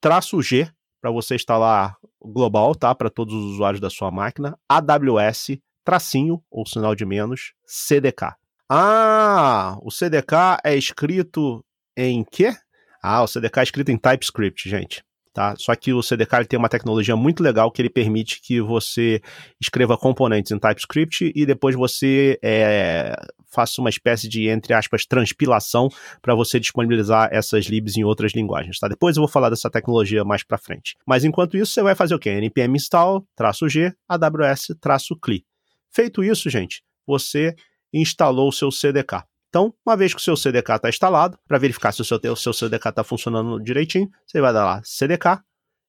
traço 0.00 0.40
G 0.42 0.70
para 1.00 1.10
você 1.10 1.34
instalar 1.34 1.96
global, 2.20 2.74
tá? 2.74 2.94
Para 2.94 3.10
todos 3.10 3.34
os 3.34 3.52
usuários 3.54 3.80
da 3.80 3.90
sua 3.90 4.10
máquina, 4.10 4.58
AWS 4.68 5.58
tracinho, 5.88 6.44
ou 6.50 6.66
sinal 6.66 6.94
de 6.94 7.06
menos, 7.06 7.54
CDK. 7.64 8.34
Ah, 8.68 9.78
o 9.80 9.90
CDK 9.90 10.60
é 10.62 10.76
escrito 10.76 11.64
em 11.96 12.22
quê? 12.22 12.54
Ah, 13.02 13.22
o 13.22 13.26
CDK 13.26 13.60
é 13.60 13.62
escrito 13.62 13.90
em 13.90 13.96
TypeScript, 13.96 14.68
gente. 14.68 15.02
Tá? 15.38 15.54
Só 15.56 15.72
que 15.76 15.92
o 15.92 16.02
CDK 16.02 16.44
tem 16.48 16.58
uma 16.58 16.68
tecnologia 16.68 17.14
muito 17.14 17.44
legal 17.44 17.70
que 17.70 17.80
ele 17.80 17.88
permite 17.88 18.40
que 18.40 18.60
você 18.60 19.22
escreva 19.60 19.96
componentes 19.96 20.50
em 20.50 20.58
TypeScript 20.58 21.30
e 21.32 21.46
depois 21.46 21.76
você 21.76 22.36
é, 22.42 23.14
faça 23.48 23.80
uma 23.80 23.88
espécie 23.88 24.28
de, 24.28 24.48
entre 24.48 24.74
aspas, 24.74 25.06
transpilação 25.06 25.88
para 26.20 26.34
você 26.34 26.58
disponibilizar 26.58 27.28
essas 27.30 27.66
libs 27.66 27.96
em 27.96 28.02
outras 28.02 28.32
linguagens. 28.34 28.80
Tá? 28.80 28.88
Depois 28.88 29.16
eu 29.16 29.20
vou 29.20 29.28
falar 29.28 29.48
dessa 29.48 29.70
tecnologia 29.70 30.24
mais 30.24 30.42
para 30.42 30.58
frente. 30.58 30.96
Mas 31.06 31.22
enquanto 31.22 31.56
isso, 31.56 31.70
você 31.70 31.84
vai 31.84 31.94
fazer 31.94 32.16
o 32.16 32.18
quê? 32.18 32.30
npm 32.30 32.74
install, 32.74 33.24
G, 33.68 33.92
AWS, 34.08 34.74
traço 34.80 35.14
CLI. 35.22 35.44
Feito 35.92 36.24
isso, 36.24 36.50
gente, 36.50 36.82
você 37.06 37.54
instalou 37.94 38.48
o 38.48 38.52
seu 38.52 38.72
CDK. 38.72 39.22
Então, 39.48 39.74
uma 39.84 39.96
vez 39.96 40.12
que 40.12 40.20
o 40.20 40.22
seu 40.22 40.36
CDK 40.36 40.72
está 40.74 40.88
instalado, 40.88 41.38
para 41.46 41.58
verificar 41.58 41.92
se 41.92 42.02
o 42.02 42.04
seu, 42.04 42.36
seu 42.36 42.52
CDK 42.52 42.90
está 42.90 43.02
funcionando 43.02 43.58
direitinho, 43.58 44.10
você 44.26 44.40
vai 44.40 44.52
dar 44.52 44.64
lá 44.64 44.82
CDK, 44.84 45.40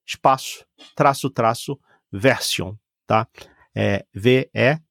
espaço, 0.08 0.66
traço, 0.96 1.30
traço, 1.30 1.78
version, 2.12 2.74
tá? 3.06 3.28
É 3.76 4.06
V-E-R-S-I-O-N, 4.14 4.84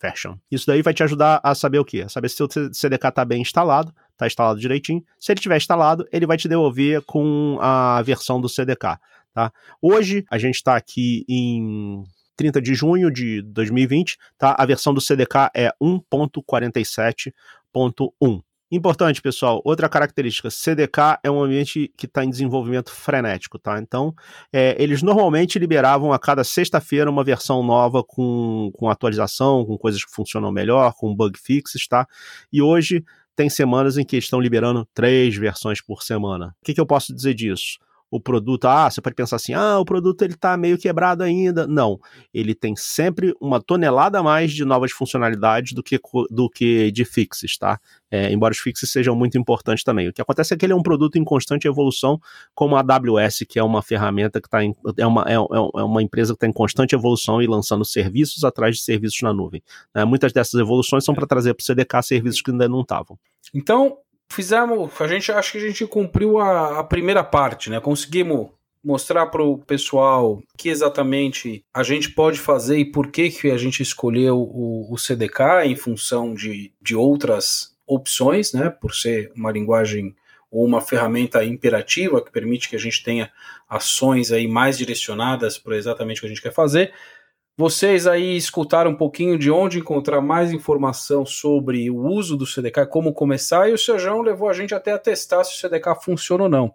version. 0.00 0.36
Isso 0.50 0.66
daí 0.66 0.82
vai 0.82 0.92
te 0.94 1.02
ajudar 1.02 1.40
a 1.42 1.54
saber 1.54 1.78
o 1.78 1.84
quê? 1.84 2.02
A 2.02 2.08
saber 2.08 2.28
se 2.28 2.42
o 2.42 2.48
seu 2.50 2.72
CDK 2.72 3.08
está 3.08 3.24
bem 3.24 3.40
instalado, 3.40 3.94
está 4.12 4.26
instalado 4.26 4.60
direitinho. 4.60 5.02
Se 5.18 5.32
ele 5.32 5.38
estiver 5.38 5.56
instalado, 5.56 6.06
ele 6.12 6.26
vai 6.26 6.36
te 6.36 6.46
devolver 6.46 7.00
com 7.02 7.58
a 7.60 8.02
versão 8.02 8.38
do 8.40 8.48
CDK, 8.48 8.98
tá? 9.32 9.50
Hoje, 9.80 10.24
a 10.30 10.36
gente 10.36 10.56
está 10.56 10.76
aqui 10.76 11.24
em 11.26 12.04
30 12.40 12.62
de 12.62 12.74
junho 12.74 13.10
de 13.10 13.42
2020, 13.42 14.16
tá? 14.38 14.56
A 14.58 14.64
versão 14.64 14.94
do 14.94 15.00
CDK 15.00 15.50
é 15.54 15.70
1.47.1. 15.78 18.40
Importante, 18.72 19.20
pessoal, 19.20 19.60
outra 19.62 19.90
característica, 19.90 20.48
CDK 20.48 21.18
é 21.22 21.30
um 21.30 21.42
ambiente 21.42 21.92
que 21.98 22.06
está 22.06 22.24
em 22.24 22.30
desenvolvimento 22.30 22.90
frenético, 22.90 23.58
tá? 23.58 23.78
Então, 23.78 24.14
é, 24.50 24.74
eles 24.82 25.02
normalmente 25.02 25.58
liberavam 25.58 26.14
a 26.14 26.18
cada 26.18 26.42
sexta-feira 26.42 27.10
uma 27.10 27.22
versão 27.22 27.62
nova 27.62 28.02
com, 28.02 28.70
com 28.72 28.88
atualização, 28.88 29.66
com 29.66 29.76
coisas 29.76 30.02
que 30.02 30.10
funcionam 30.10 30.50
melhor, 30.50 30.94
com 30.94 31.14
bug 31.14 31.38
fixes, 31.38 31.86
tá? 31.86 32.06
E 32.50 32.62
hoje 32.62 33.04
tem 33.36 33.50
semanas 33.50 33.98
em 33.98 34.04
que 34.04 34.16
estão 34.16 34.40
liberando 34.40 34.88
três 34.94 35.36
versões 35.36 35.82
por 35.82 36.02
semana. 36.02 36.56
O 36.62 36.64
que, 36.64 36.72
que 36.72 36.80
eu 36.80 36.86
posso 36.86 37.14
dizer 37.14 37.34
disso? 37.34 37.78
O 38.10 38.20
produto, 38.20 38.66
ah, 38.66 38.90
você 38.90 39.00
pode 39.00 39.14
pensar 39.14 39.36
assim, 39.36 39.54
ah, 39.54 39.78
o 39.78 39.84
produto 39.84 40.22
ele 40.22 40.34
está 40.34 40.56
meio 40.56 40.76
quebrado 40.76 41.22
ainda. 41.22 41.66
Não, 41.66 42.00
ele 42.34 42.54
tem 42.54 42.74
sempre 42.74 43.34
uma 43.40 43.60
tonelada 43.60 44.18
a 44.18 44.22
mais 44.22 44.52
de 44.52 44.64
novas 44.64 44.90
funcionalidades 44.90 45.72
do 45.72 45.82
que, 45.82 46.00
do 46.28 46.50
que 46.50 46.90
de 46.90 47.04
fixes, 47.04 47.56
tá? 47.56 47.78
É, 48.10 48.32
embora 48.32 48.50
os 48.50 48.58
fixes 48.58 48.90
sejam 48.90 49.14
muito 49.14 49.38
importantes 49.38 49.84
também. 49.84 50.08
O 50.08 50.12
que 50.12 50.20
acontece 50.20 50.52
é 50.52 50.56
que 50.56 50.66
ele 50.66 50.72
é 50.72 50.76
um 50.76 50.82
produto 50.82 51.16
em 51.16 51.22
constante 51.22 51.68
evolução, 51.68 52.20
como 52.52 52.74
a 52.74 52.80
AWS, 52.80 53.44
que 53.48 53.58
é 53.58 53.62
uma 53.62 53.82
ferramenta 53.82 54.40
que 54.40 54.48
está 54.48 54.60
é 54.98 55.06
uma, 55.06 55.24
é, 55.28 55.34
é 55.34 55.84
uma 55.84 56.02
empresa 56.02 56.32
que 56.32 56.38
está 56.38 56.48
em 56.48 56.52
constante 56.52 56.94
evolução 56.94 57.40
e 57.40 57.46
lançando 57.46 57.84
serviços 57.84 58.42
atrás 58.42 58.76
de 58.76 58.82
serviços 58.82 59.22
na 59.22 59.32
nuvem. 59.32 59.62
Né? 59.94 60.04
Muitas 60.04 60.32
dessas 60.32 60.60
evoluções 60.60 61.04
são 61.04 61.14
para 61.14 61.26
trazer 61.26 61.54
para 61.54 61.62
o 61.62 61.64
CDK 61.64 62.02
serviços 62.02 62.42
que 62.42 62.50
ainda 62.50 62.68
não 62.68 62.80
estavam. 62.80 63.16
Então, 63.54 63.96
fizemos, 64.30 64.90
a 65.00 65.06
gente 65.06 65.30
acho 65.32 65.52
que 65.52 65.58
a 65.58 65.60
gente 65.60 65.86
cumpriu 65.86 66.38
a, 66.38 66.78
a 66.78 66.84
primeira 66.84 67.22
parte, 67.22 67.68
né? 67.68 67.80
Conseguimos 67.80 68.48
mostrar 68.82 69.26
para 69.26 69.42
o 69.42 69.58
pessoal 69.58 70.42
que 70.56 70.70
exatamente 70.70 71.62
a 71.74 71.82
gente 71.82 72.10
pode 72.10 72.38
fazer 72.38 72.78
e 72.78 72.84
por 72.84 73.08
que, 73.08 73.28
que 73.30 73.50
a 73.50 73.58
gente 73.58 73.82
escolheu 73.82 74.38
o, 74.38 74.90
o 74.90 74.96
CDK 74.96 75.66
em 75.66 75.76
função 75.76 76.32
de, 76.32 76.72
de 76.80 76.96
outras 76.96 77.76
opções, 77.86 78.52
né? 78.52 78.70
Por 78.70 78.94
ser 78.94 79.30
uma 79.36 79.50
linguagem 79.50 80.14
ou 80.50 80.64
uma 80.64 80.80
ferramenta 80.80 81.44
imperativa 81.44 82.24
que 82.24 82.32
permite 82.32 82.68
que 82.68 82.76
a 82.76 82.78
gente 82.78 83.04
tenha 83.04 83.30
ações 83.68 84.32
aí 84.32 84.48
mais 84.48 84.78
direcionadas 84.78 85.58
para 85.58 85.76
exatamente 85.76 86.18
o 86.18 86.20
que 86.22 86.26
a 86.26 86.30
gente 86.30 86.42
quer 86.42 86.52
fazer. 86.52 86.92
Vocês 87.60 88.06
aí 88.06 88.38
escutaram 88.38 88.92
um 88.92 88.96
pouquinho 88.96 89.38
de 89.38 89.50
onde 89.50 89.78
encontrar 89.78 90.22
mais 90.22 90.50
informação 90.50 91.26
sobre 91.26 91.90
o 91.90 91.98
uso 91.98 92.34
do 92.34 92.46
CDK, 92.46 92.86
como 92.86 93.12
começar, 93.12 93.68
e 93.68 93.74
o 93.74 93.78
Sejão 93.78 94.22
levou 94.22 94.48
a 94.48 94.54
gente 94.54 94.74
até 94.74 94.92
a 94.92 94.98
testar 94.98 95.44
se 95.44 95.54
o 95.54 95.60
CDK 95.60 95.94
funciona 96.02 96.44
ou 96.44 96.48
não. 96.48 96.74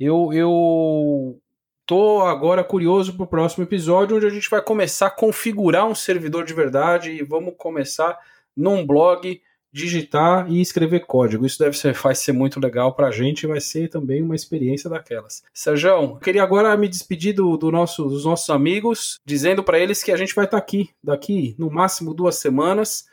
Eu, 0.00 0.32
eu 0.32 1.38
tô 1.86 2.22
agora 2.22 2.64
curioso 2.64 3.14
para 3.14 3.22
o 3.22 3.28
próximo 3.28 3.62
episódio, 3.62 4.16
onde 4.16 4.26
a 4.26 4.30
gente 4.30 4.50
vai 4.50 4.60
começar 4.60 5.06
a 5.06 5.10
configurar 5.10 5.86
um 5.86 5.94
servidor 5.94 6.44
de 6.44 6.54
verdade 6.54 7.12
e 7.12 7.22
vamos 7.22 7.54
começar 7.56 8.18
num 8.56 8.84
blog 8.84 9.40
digitar 9.72 10.50
e 10.50 10.60
escrever 10.60 11.06
código. 11.06 11.46
Isso 11.46 11.58
deve 11.58 11.76
ser, 11.76 11.92
vai 11.94 12.14
ser 12.14 12.32
muito 12.32 12.58
legal 12.58 12.94
para 12.94 13.08
a 13.08 13.10
gente 13.10 13.44
e 13.44 13.46
vai 13.46 13.60
ser 13.60 13.88
também 13.88 14.22
uma 14.22 14.34
experiência 14.34 14.90
daquelas. 14.90 15.42
Sérgio, 15.52 16.18
queria 16.18 16.42
agora 16.42 16.76
me 16.76 16.88
despedir 16.88 17.34
do, 17.34 17.56
do 17.56 17.70
nosso, 17.70 18.04
dos 18.04 18.24
nossos 18.24 18.50
amigos, 18.50 19.18
dizendo 19.24 19.62
para 19.62 19.78
eles 19.78 20.02
que 20.02 20.12
a 20.12 20.16
gente 20.16 20.34
vai 20.34 20.44
estar 20.44 20.58
tá 20.58 20.62
aqui, 20.62 20.90
daqui 21.02 21.54
no 21.58 21.70
máximo 21.70 22.12
duas 22.12 22.36
semanas, 22.36 23.04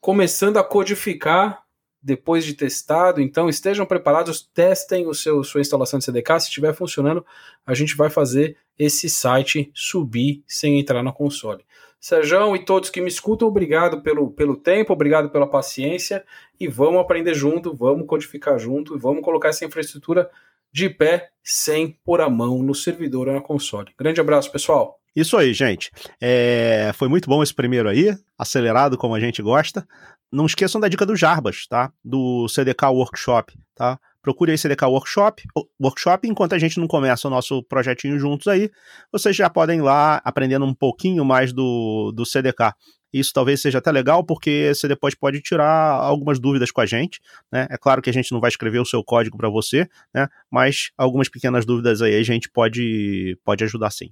começando 0.00 0.56
a 0.58 0.64
codificar 0.64 1.62
depois 2.00 2.44
de 2.44 2.54
testado. 2.54 3.20
Então 3.20 3.48
estejam 3.48 3.84
preparados, 3.84 4.48
testem 4.54 5.06
o 5.06 5.14
seu 5.14 5.42
sua 5.42 5.60
instalação 5.60 5.98
de 5.98 6.04
CDK. 6.04 6.40
Se 6.40 6.46
estiver 6.46 6.74
funcionando, 6.74 7.24
a 7.66 7.74
gente 7.74 7.96
vai 7.96 8.08
fazer 8.08 8.56
esse 8.78 9.10
site 9.10 9.70
subir 9.74 10.42
sem 10.46 10.78
entrar 10.78 11.02
no 11.02 11.12
console. 11.12 11.64
Sejão 12.00 12.54
e 12.54 12.64
todos 12.64 12.90
que 12.90 13.00
me 13.00 13.08
escutam, 13.08 13.48
obrigado 13.48 14.00
pelo, 14.02 14.30
pelo 14.30 14.56
tempo, 14.56 14.92
obrigado 14.92 15.30
pela 15.30 15.48
paciência 15.48 16.24
e 16.58 16.68
vamos 16.68 17.00
aprender 17.00 17.34
junto, 17.34 17.74
vamos 17.74 18.06
codificar 18.06 18.58
junto 18.58 18.94
e 18.94 18.98
vamos 18.98 19.22
colocar 19.22 19.48
essa 19.48 19.64
infraestrutura 19.64 20.30
de 20.72 20.88
pé 20.88 21.30
sem 21.42 21.98
pôr 22.04 22.20
a 22.20 22.30
mão 22.30 22.62
no 22.62 22.74
servidor 22.74 23.28
ou 23.28 23.34
na 23.34 23.40
console. 23.40 23.92
Grande 23.98 24.20
abraço, 24.20 24.52
pessoal. 24.52 25.00
Isso 25.16 25.36
aí, 25.36 25.52
gente. 25.52 25.90
É, 26.20 26.92
foi 26.94 27.08
muito 27.08 27.28
bom 27.28 27.42
esse 27.42 27.52
primeiro 27.52 27.88
aí, 27.88 28.16
acelerado 28.38 28.96
como 28.96 29.14
a 29.14 29.20
gente 29.20 29.42
gosta. 29.42 29.86
Não 30.30 30.46
esqueçam 30.46 30.80
da 30.80 30.88
dica 30.88 31.04
do 31.04 31.16
Jarbas, 31.16 31.66
tá? 31.66 31.90
Do 32.04 32.46
CDK 32.48 32.86
Workshop, 32.86 33.54
tá? 33.74 33.98
Procure 34.28 34.50
aí 34.50 34.58
CDK 34.58 34.84
Workshop, 34.84 35.42
Workshop, 35.82 36.28
enquanto 36.28 36.52
a 36.52 36.58
gente 36.58 36.78
não 36.78 36.86
começa 36.86 37.26
o 37.26 37.30
nosso 37.30 37.62
projetinho 37.62 38.18
juntos 38.18 38.46
aí, 38.46 38.70
vocês 39.10 39.34
já 39.34 39.48
podem 39.48 39.78
ir 39.78 39.82
lá 39.82 40.20
aprendendo 40.22 40.66
um 40.66 40.74
pouquinho 40.74 41.24
mais 41.24 41.50
do, 41.50 42.12
do 42.14 42.26
CDK. 42.26 42.74
Isso 43.10 43.32
talvez 43.32 43.62
seja 43.62 43.78
até 43.78 43.90
legal, 43.90 44.22
porque 44.22 44.70
você 44.74 44.86
depois 44.86 45.14
pode 45.14 45.40
tirar 45.40 45.92
algumas 45.92 46.38
dúvidas 46.38 46.70
com 46.70 46.82
a 46.82 46.84
gente. 46.84 47.20
Né? 47.50 47.68
É 47.70 47.78
claro 47.78 48.02
que 48.02 48.10
a 48.10 48.12
gente 48.12 48.30
não 48.30 48.38
vai 48.38 48.48
escrever 48.48 48.78
o 48.80 48.84
seu 48.84 49.02
código 49.02 49.38
para 49.38 49.48
você, 49.48 49.88
né? 50.14 50.28
mas 50.50 50.90
algumas 50.98 51.30
pequenas 51.30 51.64
dúvidas 51.64 52.02
aí 52.02 52.14
a 52.14 52.22
gente 52.22 52.50
pode, 52.50 53.34
pode 53.42 53.64
ajudar 53.64 53.90
sim. 53.90 54.10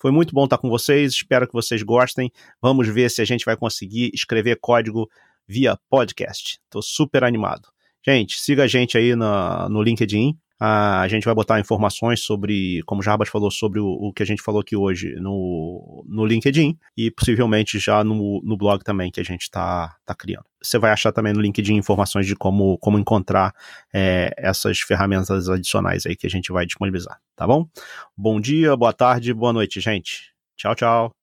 Foi 0.00 0.10
muito 0.10 0.32
bom 0.32 0.44
estar 0.44 0.56
com 0.56 0.70
vocês, 0.70 1.12
espero 1.12 1.46
que 1.46 1.52
vocês 1.52 1.82
gostem. 1.82 2.32
Vamos 2.62 2.88
ver 2.88 3.10
se 3.10 3.20
a 3.20 3.24
gente 3.26 3.44
vai 3.44 3.54
conseguir 3.54 4.10
escrever 4.14 4.56
código 4.62 5.06
via 5.46 5.76
podcast. 5.90 6.58
Estou 6.64 6.80
super 6.80 7.22
animado. 7.22 7.68
Gente, 8.06 8.40
siga 8.40 8.64
a 8.64 8.66
gente 8.66 8.96
aí 8.96 9.14
na, 9.14 9.68
no 9.68 9.82
LinkedIn. 9.82 10.36
a 10.60 11.06
gente 11.08 11.24
vai 11.24 11.34
botar 11.34 11.60
informações 11.60 12.20
sobre, 12.20 12.82
como 12.86 13.00
o 13.00 13.04
Jarbas 13.04 13.28
falou, 13.28 13.50
sobre 13.50 13.80
o, 13.80 13.86
o, 13.86 14.12
que 14.12 14.22
a 14.22 14.26
gente 14.26 14.42
falou 14.42 14.60
aqui 14.60 14.76
hoje 14.76 15.14
no, 15.16 16.04
no 16.08 16.24
LinkedIn 16.24 16.76
e 16.96 17.10
possivelmente 17.10 17.78
já 17.78 18.02
no, 18.02 18.40
no 18.42 18.56
blog 18.56 18.82
também 18.82 19.10
que 19.10 19.20
a 19.20 19.24
gente 19.24 19.42
está 19.42 19.96
tá 20.04 20.14
criando. 20.14 20.44
Você 20.62 20.78
vai 20.78 20.90
achar 20.90 21.12
também 21.12 21.32
no 21.32 21.40
LinkedIn 21.40 21.74
informações 21.74 22.26
de 22.26 22.34
como, 22.34 22.78
como 22.78 22.98
encontrar 22.98 23.52
é, 23.92 24.32
essas 24.36 24.80
ferramentas 24.80 25.48
adicionais 25.48 26.06
aí 26.06 26.16
que 26.16 26.26
a 26.26 26.30
gente 26.30 26.50
vai 26.52 26.66
disponibilizar, 26.66 27.18
tá 27.36 27.46
bom? 27.46 27.68
Bom 28.16 28.40
dia, 28.40 28.76
boa 28.76 28.92
tarde, 28.92 29.32
boa 29.32 29.52
noite, 29.52 29.80
gente. 29.80 30.32
Tchau, 30.56 30.74
tchau. 30.74 31.14